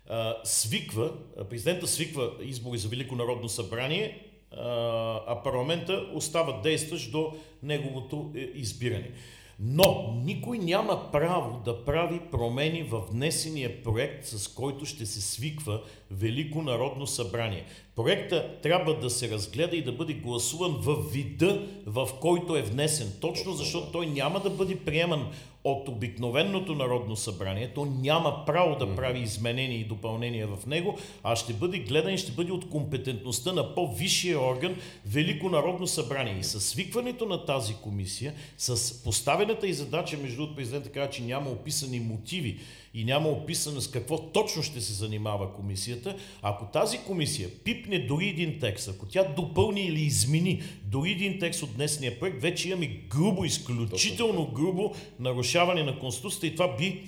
[0.09, 1.11] а, свиква,
[1.49, 7.33] президента свиква избори за Велико народно събрание, а, а парламента остава действащ до
[7.63, 9.11] неговото е, избиране.
[9.59, 15.81] Но никой няма право да прави промени в внесения проект, с който ще се свиква
[16.11, 17.65] Велико народно събрание.
[17.95, 23.13] Проекта трябва да се разгледа и да бъде гласуван в вида, в който е внесен.
[23.21, 25.27] Точно защото той няма да бъде приеман
[25.63, 31.35] от обикновеното Народно събрание, то няма право да прави изменения и допълнения в него, а
[31.35, 34.75] ще бъде гледан и ще бъде от компетентността на по-висшия орган
[35.05, 36.37] Велико Народно събрание.
[36.39, 41.23] И с свикването на тази комисия, с поставената и задача, между другото президента каза, че
[41.23, 42.59] няма описани мотиви
[42.93, 48.27] и няма описано с какво точно ще се занимава комисията, ако тази комисия пипне дори
[48.27, 52.87] един текст, ако тя допълни или измени дори един текст от днесния проект, вече имаме
[53.09, 57.03] грубо, изключително грубо нарушаване на Конституцията и това би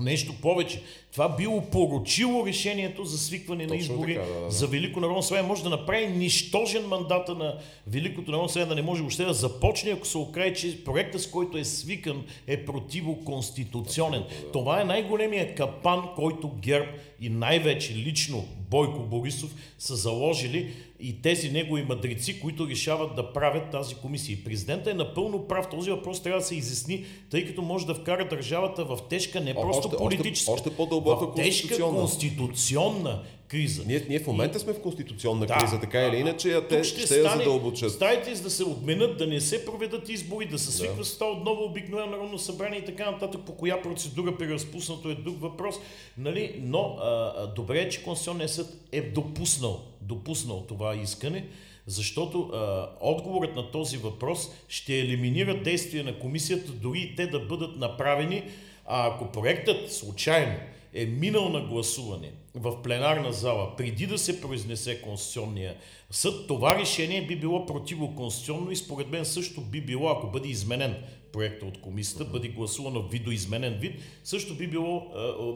[0.00, 0.82] Нещо повече.
[1.12, 4.50] Това би опорочило решението за свикване на Точно избори така, да, да.
[4.50, 5.48] за Велико Народно събрание.
[5.48, 9.90] Може да направи нищожен мандата на Великото Народно събрание, да не може въобще да започне,
[9.90, 14.24] ако се окаже, че проектът, с който е свикан, е противоконституционен.
[14.52, 16.88] Това е най-големия капан, който ГЕРБ
[17.20, 23.70] и най-вече лично Бойко Борисов са заложили и тези негови мъдреци, които решават да правят
[23.70, 24.34] тази комисия.
[24.34, 25.68] И президента е напълно прав.
[25.70, 29.54] Този въпрос трябва да се изясни, тъй като може да вкара държавата в тежка, не
[29.54, 33.22] просто още- политическа, още- още по-дълбока в тежка конституционна.
[33.48, 33.82] Криза.
[33.86, 35.54] Ние, ние в момента сме в конституционна Да.
[35.58, 37.92] криза, така или иначе, а те ще, ще я задълбочат.
[37.92, 41.30] Стайте за да се отменят, да не се проведат избори, да се свиква с това
[41.30, 45.74] отново обикновено народно събрание и така нататък, по коя процедура при разпуснато е друг въпрос.
[46.18, 46.60] Нали?
[46.62, 51.44] Но а, добре е, че Конституционният съд е допуснал, допуснал това искане,
[51.86, 57.40] защото а, отговорът на този въпрос ще елиминира действия на комисията, дори и те да
[57.40, 58.42] бъдат направени,
[58.86, 60.56] а ако проектът случайно
[61.02, 65.76] е минал на гласуване в пленарна зала, преди да се произнесе Конституционния
[66.10, 70.96] съд, това решение би било противоконституционно и според мен също би било, ако бъде изменен
[71.32, 75.06] проекта от комисията, бъде гласувано видоизменен вид, също би било,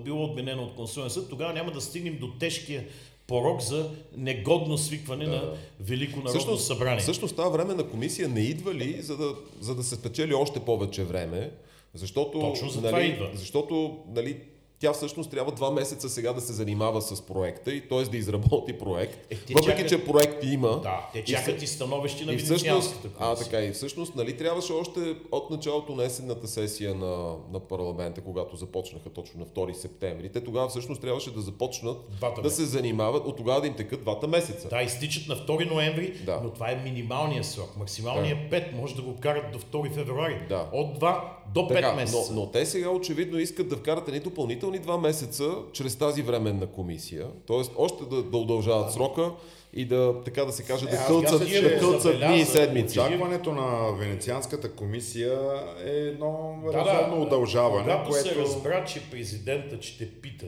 [0.04, 1.30] било отменено от Конституционния съд.
[1.30, 2.84] Тогава няма да стигнем до тежкия
[3.26, 5.30] порок за негодно свикване да.
[5.30, 7.00] на Велико народно също, събрание.
[7.00, 10.60] Всъщност тази време на комисия не идва ли, за да, за да се спечели още
[10.60, 11.50] повече време?
[11.94, 13.30] Защото, Точно за нали, това идва.
[13.34, 14.36] Защото нали,
[14.82, 18.02] тя всъщност трябва два месеца сега да се занимава с проекта и т.е.
[18.02, 19.32] да изработи проект.
[19.32, 19.88] Е, въпреки, чакат...
[19.88, 20.80] че проект има.
[20.80, 25.00] Да, те чакат и, и становище на Венецианската А, така и всъщност, нали, трябваше още
[25.32, 30.28] от началото на есенната сесия на, на парламента, когато започнаха точно на 2 септември.
[30.28, 34.00] Те тогава всъщност трябваше да започнат двата да се занимават, от тогава да им текат
[34.00, 34.68] двата месеца.
[34.68, 36.40] Да, изтичат на 2 ноември, да.
[36.44, 37.76] но това е минималният срок.
[37.76, 38.56] Максималният да.
[38.56, 40.46] 5 може да го карат до 2 февруари.
[40.48, 40.68] Да.
[40.72, 41.20] От 2
[41.54, 42.32] до 5 така, месеца.
[42.32, 46.66] Но, но те сега очевидно искат да вкарат едни допълнителни два месеца чрез тази временна
[46.66, 47.56] комисия, т.е.
[47.76, 49.30] още да, да удължават срока
[49.74, 53.00] и да, така да се каже, да кълцат, да кълцат дни и седмици.
[53.00, 55.38] Очакването на Венецианската комисия
[55.86, 57.82] е едно да, разумно да, удължаване.
[57.82, 58.28] Когато което...
[58.28, 60.46] се разбра, че президентът ще пита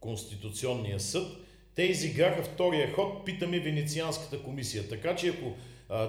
[0.00, 1.26] Конституционния съд,
[1.74, 4.88] те изиграха втория ход, питаме Венецианската комисия.
[4.88, 5.52] Така че ако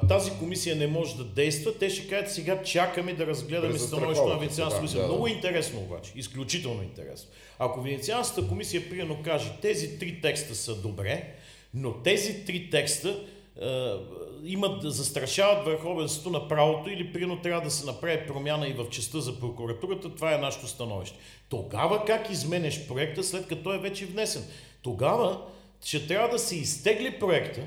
[0.10, 4.38] тази комисия не може да действа, те ще кажат сега чакаме да разгледаме становището на
[4.38, 5.02] Венецианската комисия.
[5.02, 5.14] Да, да.
[5.14, 7.30] Много интересно обаче, изключително интересно.
[7.60, 11.36] Ако Венецианската комисия приедно каже тези три текста са добре,
[11.74, 13.20] но тези три текста
[13.62, 13.92] е,
[14.44, 19.20] имат, застрашават върховенството на правото или прино трябва да се направи промяна и в частта
[19.20, 21.18] за прокуратурата, това е нашето становище.
[21.50, 24.44] Тогава как изменеш проекта след като е вече внесен?
[24.82, 25.42] Тогава
[25.86, 27.62] ще трябва да се изтегли проекта,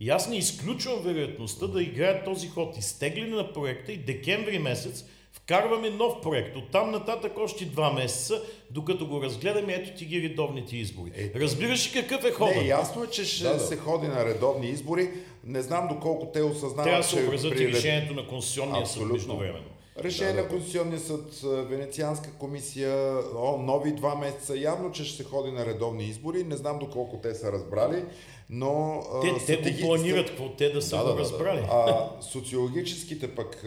[0.00, 2.76] и аз не изключвам вероятността да играят този ход.
[2.78, 6.56] Изтегляне на проекта и декември месец вкарваме нов проект.
[6.56, 11.10] От там нататък още два месеца, докато го разгледаме, ето ти ги редовните избори.
[11.16, 12.56] Е, Разбираш ли какъв е ходът?
[12.56, 13.60] Не, ясно е, че ще да, да.
[13.60, 15.10] се ходи на редовни избори.
[15.44, 17.72] Не знам доколко те осъзнават, Трябва да се образят при...
[17.72, 19.77] решението на Конституционния съд междувременно.
[20.00, 24.56] Решение да, на Конституционния съд, Венецианска комисия, о, нови два месеца.
[24.56, 26.44] Явно, че ще се ходи на редовни избори.
[26.44, 28.04] Не знам доколко те са разбрали,
[28.50, 29.02] но...
[29.46, 31.60] Те, те го планират, какво те да са да, го да, разбрали.
[31.60, 33.64] Да, А социологическите пък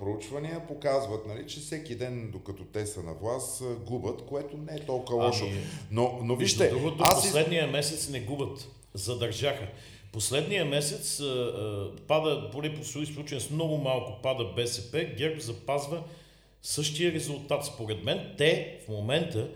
[0.00, 4.86] проучвания показват, нали, че всеки ден, докато те са на власт, губят, което не е
[4.86, 5.44] толкова лошо.
[5.44, 5.60] Ами,
[5.90, 6.68] но, но вижте...
[6.68, 8.68] Другото, аз последния месец не губят.
[8.94, 9.66] Задържаха.
[10.12, 15.40] Последния месец а, а, пада, поне по свои случай с много малко пада БСП, ГЕРБ
[15.40, 16.02] запазва
[16.62, 17.66] същия резултат.
[17.66, 19.48] Според мен те в момента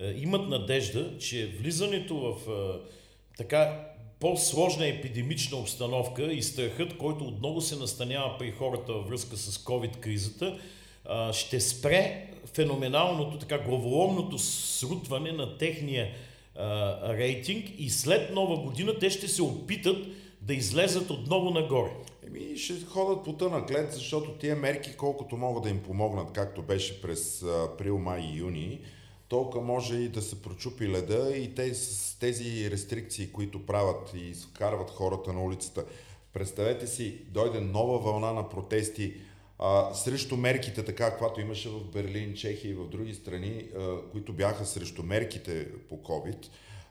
[0.00, 2.80] а, имат надежда, че влизането в а,
[3.38, 3.84] така
[4.20, 10.58] по-сложна епидемична обстановка и страхът, който отново се настанява при хората във връзка с COVID-кризата,
[11.32, 16.08] ще спре феноменалното, така главоломното срутване на техния
[17.08, 20.06] рейтинг и след нова година те ще се опитат
[20.42, 21.90] да излезат отново нагоре.
[22.26, 26.62] Еми, ще ходят по тънък лед, защото тия мерки, колкото могат да им помогнат, както
[26.62, 28.80] беше през април, май и юни,
[29.28, 34.34] толкова може и да се прочупи леда и те, с тези рестрикции, които правят и
[34.34, 35.84] вкарват хората на улицата.
[36.32, 39.14] Представете си, дойде нова вълна на протести,
[39.58, 44.32] а, срещу мерките, така каквато имаше в Берлин, Чехия и в други страни, а, които
[44.32, 46.46] бяха срещу мерките по COVID,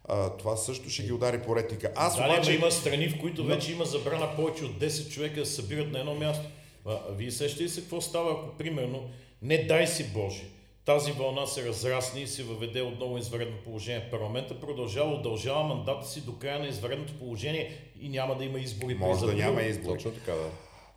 [0.07, 1.91] а, това също ще ги удари по ретника.
[1.95, 2.53] Аз да, обаче...
[2.53, 5.99] има страни, в които вече има забрана повече от 10 човека да се събират на
[5.99, 6.45] едно място.
[6.85, 9.09] А, вие сещате ли се какво става, ако примерно,
[9.41, 10.43] не дай си Боже,
[10.85, 16.07] тази вълна се разрасне и се въведе отново извънредно положение в парламента, продължава, удължава мандата
[16.07, 18.93] си до края на извънредното положение и няма да има избори.
[18.93, 19.93] Може да няма избори.
[19.93, 20.49] Точно така, да.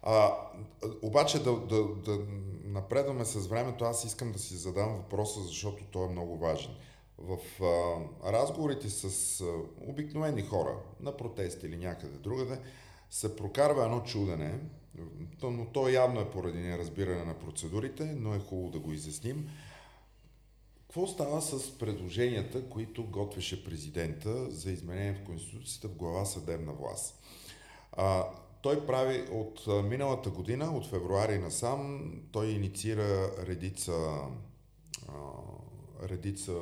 [0.03, 0.37] А,
[1.03, 2.19] обаче да, да, да
[2.65, 6.75] напредваме с времето, аз искам да си задам въпроса, защото той е много важен.
[7.19, 9.45] В а, разговорите с а,
[9.91, 12.61] обикновени хора на протести или някъде другаде
[13.11, 14.59] се прокарва едно чудене,
[15.43, 19.51] но то явно е поради неразбиране на процедурите, но е хубаво да го изясним.
[20.83, 27.23] Какво става с предложенията, които готвеше президента за изменение в Конституцията в глава съдебна власт?
[27.93, 28.25] А,
[28.63, 33.93] той прави от миналата година, от февруари насам, той инициира редица,
[36.03, 36.53] редица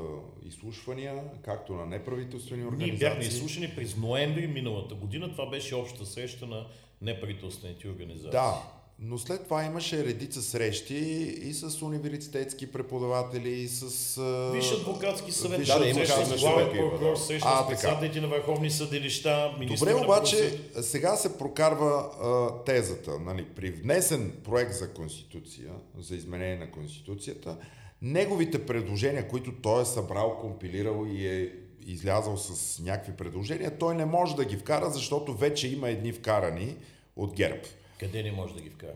[0.45, 2.93] изслушвания, както на неправителствени организации.
[2.93, 5.33] Ние бяхме изслушани през ноември миналата година.
[5.33, 6.67] Това беше общата среща на
[7.03, 8.31] неправителствените организации.
[8.31, 10.95] Да, но след това имаше редица срещи
[11.43, 14.21] и с университетски преподаватели, и с...
[14.55, 17.17] Виж адвокатски съвет, да, имаше- среща с имаше главен прокурор, да.
[17.17, 23.71] среща с председателите на върховни съдилища, Добре, обаче сега се прокарва а, тезата, нали, при
[23.71, 27.57] внесен проект за конституция, за изменение на конституцията,
[28.03, 31.53] неговите предложения, които той е събрал, компилирал и е
[31.87, 36.77] излязал с някакви предложения, той не може да ги вкара, защото вече има едни вкарани
[37.17, 37.61] от ГЕРБ
[38.01, 38.95] Къде не може да ги вкара?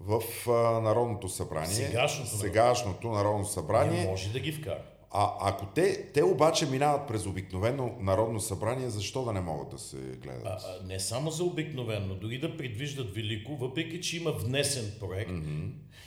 [0.00, 1.74] в а, Народното събрание.
[1.74, 4.00] Сегашното Сегашното Народно събрание.
[4.00, 4.82] Не може да ги вкара.
[5.10, 9.78] А ако те, те обаче минават през обикновено Народно събрание, защо да не могат да
[9.78, 10.46] се гледат?
[10.46, 15.30] А, а, не само за обикновено, дори да предвиждат велико, въпреки че има внесен проект,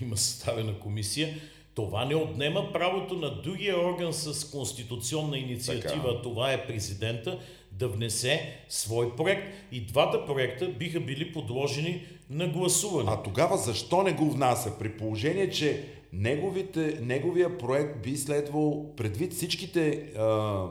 [0.02, 1.36] има съставена комисия,
[1.76, 6.22] това не отнема правото на другия орган с конституционна инициатива, Така.
[6.22, 7.40] това е президента,
[7.72, 9.54] да внесе свой проект.
[9.72, 13.12] И двата проекта биха били подложени на гласуване.
[13.12, 14.78] А тогава защо не го внася?
[14.80, 20.68] При положение, че неговите, неговия проект би следвал предвид всичките а, а,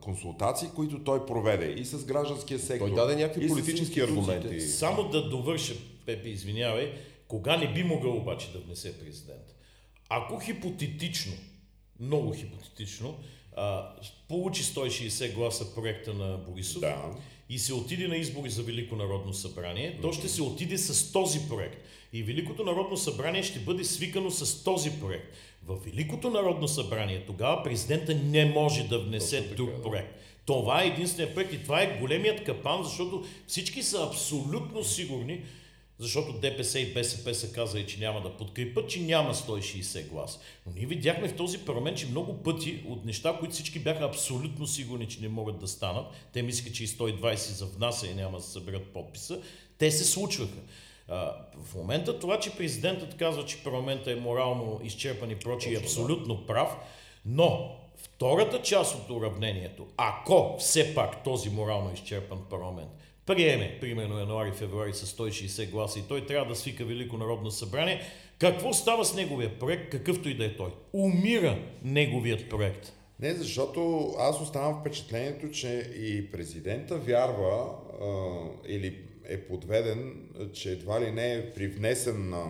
[0.00, 2.86] консултации, които той проведе и с гражданския сектор.
[2.86, 4.60] Той даде някакви политически аргументи.
[4.60, 5.74] Само да довърша,
[6.06, 6.92] Пепе, извинявай,
[7.28, 9.54] кога не би могъл обаче да внесе президент?
[10.08, 11.32] Ако хипотетично,
[12.00, 13.14] много хипотетично,
[13.56, 13.92] а,
[14.28, 16.96] получи 160 гласа проекта на Борисов Да.
[17.48, 21.48] И се отиде на избори за Велико народно събрание, то ще се отиде с този
[21.48, 21.84] проект.
[22.12, 25.36] И Великото народно събрание ще бъде свикано с този проект.
[25.66, 30.14] В Великото народно събрание тогава президента не може да внесе друг проект.
[30.46, 35.40] Това е единственият проект и това е големият капан, защото всички са абсолютно сигурни,
[35.98, 40.40] защото ДПС и БСП са казали, че няма да подкрепят, че няма 160 глас.
[40.66, 44.66] Но ние видяхме в този парламент, че много пъти от неща, които всички бяха абсолютно
[44.66, 48.38] сигурни, че не могат да станат, те мислиха, че и 120 за внася и няма
[48.38, 49.40] да съберат подписа,
[49.78, 50.58] те се случваха.
[51.08, 51.34] А,
[51.64, 56.46] в момента това, че президентът казва, че парламентът е морално изчерпан и прочие, е абсолютно
[56.46, 56.76] прав,
[57.26, 62.90] но втората част от уравнението, ако все пак този морално изчерпан парламент
[63.28, 68.00] приеме, примерно януари-февруари с 160 гласа и той трябва да свика Велико народно събрание,
[68.38, 70.70] какво става с неговия проект, какъвто и да е той?
[70.92, 72.92] Умира неговият проект.
[73.20, 77.66] Не, защото аз оставам впечатлението, че и президента вярва
[78.02, 78.06] а,
[78.68, 78.98] или
[79.28, 82.44] е подведен, че едва ли не е при внесен на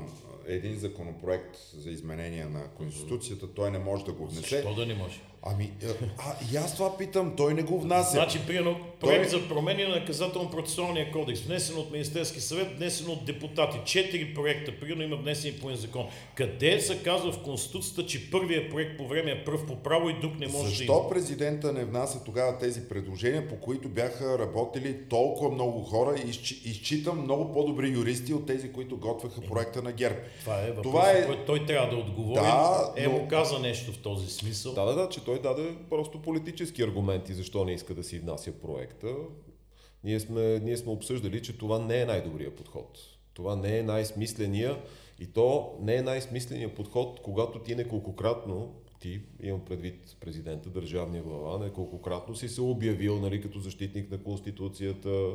[0.48, 4.56] един законопроект за изменение на Конституцията, той не може да го внесе.
[4.56, 5.20] Защо да не може?
[5.42, 5.72] Ами,
[6.18, 8.10] а, и аз това питам, той не го внася.
[8.10, 13.24] Значи, примерно, проект Той- за промени на наказателно-процесуалния кодекс, внесен от Министерски съвет, внесен от
[13.24, 13.78] депутати.
[13.84, 16.06] Четири проекта, примерно има внесени по един закон.
[16.34, 20.20] Къде се казва в Конституцията, че първият проект по време е пръв по право и
[20.20, 20.68] друг не може да има?
[20.68, 26.30] Защо президента не внася тогава тези предложения, по които бяха работили толкова много хора и
[26.30, 30.16] изчи- изчитам много по-добри юристи от тези, които готвяха проекта на ГЕРБ?
[30.40, 32.40] Това е въпрос, Това е- който той трябва да отговори.
[32.40, 34.72] Да, е, но- му каза нещо в този смисъл.
[34.74, 38.52] Да, да, да, че той даде просто политически аргументи защо не иска да си внася
[38.88, 39.14] проекта.
[40.04, 42.98] Ние сме, ние сме обсъждали, че това не е най-добрият подход.
[43.34, 44.82] Това не е най-смисления
[45.20, 51.58] и то не е най-смисленият подход, когато ти неколкократно, ти, имам предвид президента, държавния глава,
[51.58, 55.30] неколкократно си се обявил нали, като защитник на Конституцията,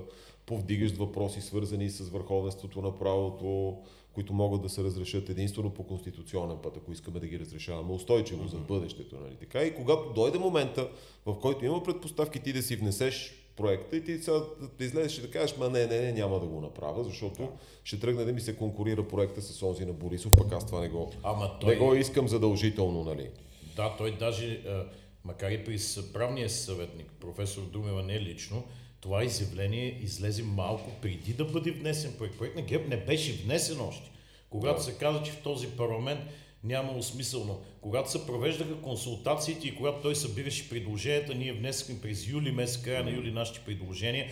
[0.46, 3.78] повдигаш въпроси свързани с върховенството на правото,
[4.14, 8.48] които могат да се разрешат единствено по конституционен път, ако искаме да ги разрешаваме устойчиво
[8.48, 9.16] за бъдещето.
[9.16, 9.36] Нали?
[9.36, 10.90] Така и когато дойде момента,
[11.26, 14.38] в който има предпоставки ти да си внесеш проекта и ти сега
[14.78, 17.50] да излезеш и да кажеш, ма не, не, не, няма да го направя, защото
[17.84, 20.90] ще тръгне да ми се конкурира проекта с онзи на Борисов, пък аз това не
[20.90, 23.30] го, Ама не той, го искам задължително, нали?
[23.76, 24.86] да, той даже, а,
[25.24, 25.80] макар и при
[26.14, 28.64] правния съветник, професор Думева не лично,
[29.02, 32.38] това изявление излезе малко преди да бъде внесен проект.
[32.38, 34.12] Проект на ГЕРБ не беше внесен още.
[34.50, 36.22] Когато се каза, че в този парламент
[36.64, 37.62] нямало смисълно.
[37.82, 43.04] Когато се провеждаха консултациите и когато той събираше предложенията, ние внесахме през юли, месец, края
[43.04, 44.28] на юли нашите предложения,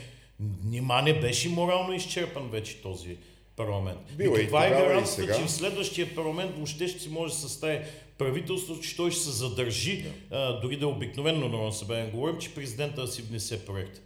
[0.64, 3.18] нима не беше морално изчерпан вече този
[3.56, 4.00] парламент.
[4.18, 7.80] Било и каква е гаранцията, че в следващия парламент въобще ще си може да състави
[8.18, 12.12] правителство, че той ще се задържи, а, дори да е обикновено народно събрание.
[12.12, 14.02] Говорим, че президента да си внесе проект.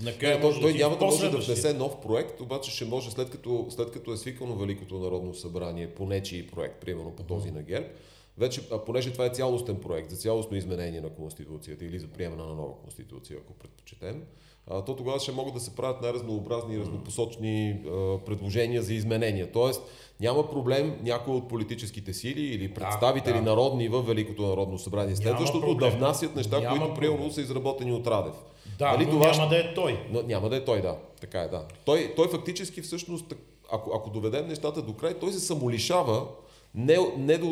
[0.00, 3.10] Накрая Не, той, може той няма да може да внесе нов проект, обаче ще може
[3.10, 7.50] след като, след като е свикано Великото народно събрание по нечий проект, примерно по този
[7.50, 7.86] на ГЕРБ,
[8.38, 12.42] вече, а понеже това е цялостен проект за цялостно изменение на Конституцията или за приемане
[12.42, 14.22] на нова Конституция, ако предпочетем,
[14.66, 19.52] а, то тогава ще могат да се правят най-разнообразни и разнопосочни а, предложения за изменения.
[19.52, 19.82] Тоест,
[20.20, 23.42] няма проблем някои от политическите сили или представители да.
[23.42, 28.06] народни в Великото народно събрание следващото да внасят неща, Няма които примерно са изработени от
[28.06, 28.34] Радев.
[28.82, 30.06] Да, Нали но това няма да е той.
[30.10, 30.96] но няма да е той, да.
[31.20, 31.64] Така е, да.
[31.84, 33.34] Той, той фактически всъщност,
[33.72, 36.26] ако, ако доведем нещата до край, той се самолишава
[36.74, 36.98] не,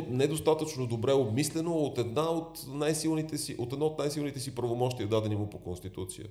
[0.09, 5.37] недостатъчно добре обмислено от една от най-силните си, от едно от най-силните си правомощия, дадени
[5.37, 6.26] му по Конституция.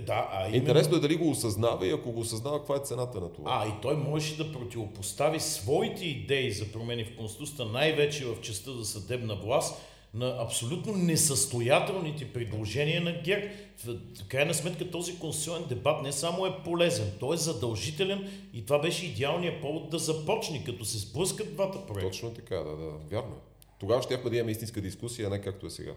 [0.00, 0.56] Да, а именно...
[0.56, 3.50] Интересно е дали го осъзнава и ако го осъзнава, каква е цената на това.
[3.62, 8.72] А, и той можеше да противопостави своите идеи за промени в Конституцията, най-вече в частта
[8.72, 9.82] за съдебна власт,
[10.14, 13.50] на абсолютно несъстоятелните предложения на ГЕР.
[13.84, 18.78] В крайна сметка този конституционен дебат не само е полезен, той е задължителен и това
[18.78, 22.10] беше идеалният повод да започне, като се сблъскат двата проекта.
[22.10, 23.34] Точно така, да, да, вярно.
[23.80, 25.92] Тогава ще да имаме истинска дискусия, а не както е сега.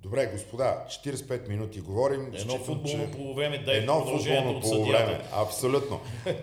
[0.00, 2.20] Добре, господа, 45 минути говорим.
[2.20, 3.10] Едно считам, футболно че...
[3.10, 6.00] полувреме, дай Едно футболно полувреме, абсолютно.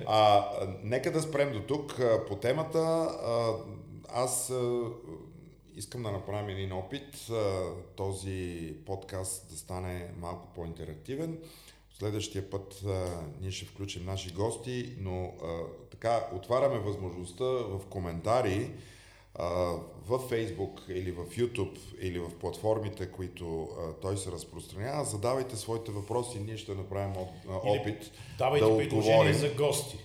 [0.07, 0.45] А,
[0.83, 2.79] нека да спрем до тук по темата.
[2.79, 3.53] А,
[4.13, 4.53] аз
[5.75, 7.31] искам да направим един опит
[7.95, 11.37] този подкаст да стане малко по-интерактивен.
[11.99, 15.59] Следващия път а, ние ще включим наши гости, но а,
[15.91, 18.71] така отваряме възможността в коментари
[19.35, 19.45] а,
[20.07, 25.05] в Facebook или в YouTube или в платформите, които а, той се разпространява.
[25.05, 27.13] Задавайте своите въпроси, ние ще направим
[27.47, 29.33] опит или давайте да отговорим.
[29.33, 29.97] за гости.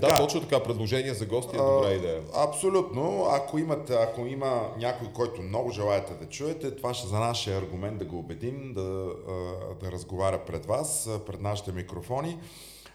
[0.00, 0.62] Така, да, точно така.
[0.62, 2.22] Предложение за гости е добра идея.
[2.34, 3.26] Абсолютно.
[3.30, 7.98] Ако, имате, ако има някой, който много желаете да чуете, това ще за нашия аргумент
[7.98, 8.82] да го убедим да,
[9.80, 12.38] да разговаря пред вас, пред нашите микрофони.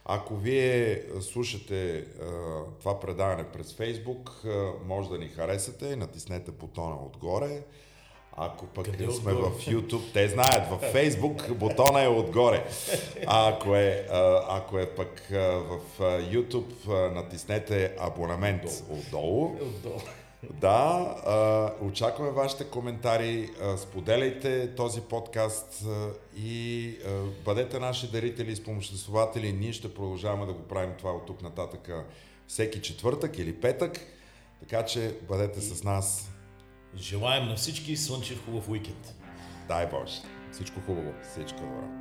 [0.06, 2.06] Ако вие слушате
[2.80, 4.32] това предаване през Фейсбук,
[4.86, 7.62] може да ни харесате, натиснете бутона отгоре.
[8.38, 9.50] Ако пък Къде сме отгоре?
[9.50, 12.66] в YouTube, те знаят, в Facebook бутона е отгоре.
[13.28, 14.08] А ако е,
[14.50, 19.46] ако е пък в YouTube, натиснете абонамент отдолу.
[19.46, 20.00] отдолу.
[20.54, 25.84] Да, очакваме вашите коментари, споделяйте този подкаст
[26.38, 26.96] и
[27.46, 29.54] бъдете наши дарители и спомоществователи.
[29.54, 31.90] Ние ще продължаваме да го правим това от тук нататък
[32.48, 34.00] всеки четвъртък или петък.
[34.60, 36.30] Така че бъдете с нас
[36.98, 39.16] Желаем на всички слънчев хубав уикенд.
[39.68, 40.14] Дай Боже.
[40.52, 41.14] Всичко хубаво.
[41.24, 41.99] Всичко добро.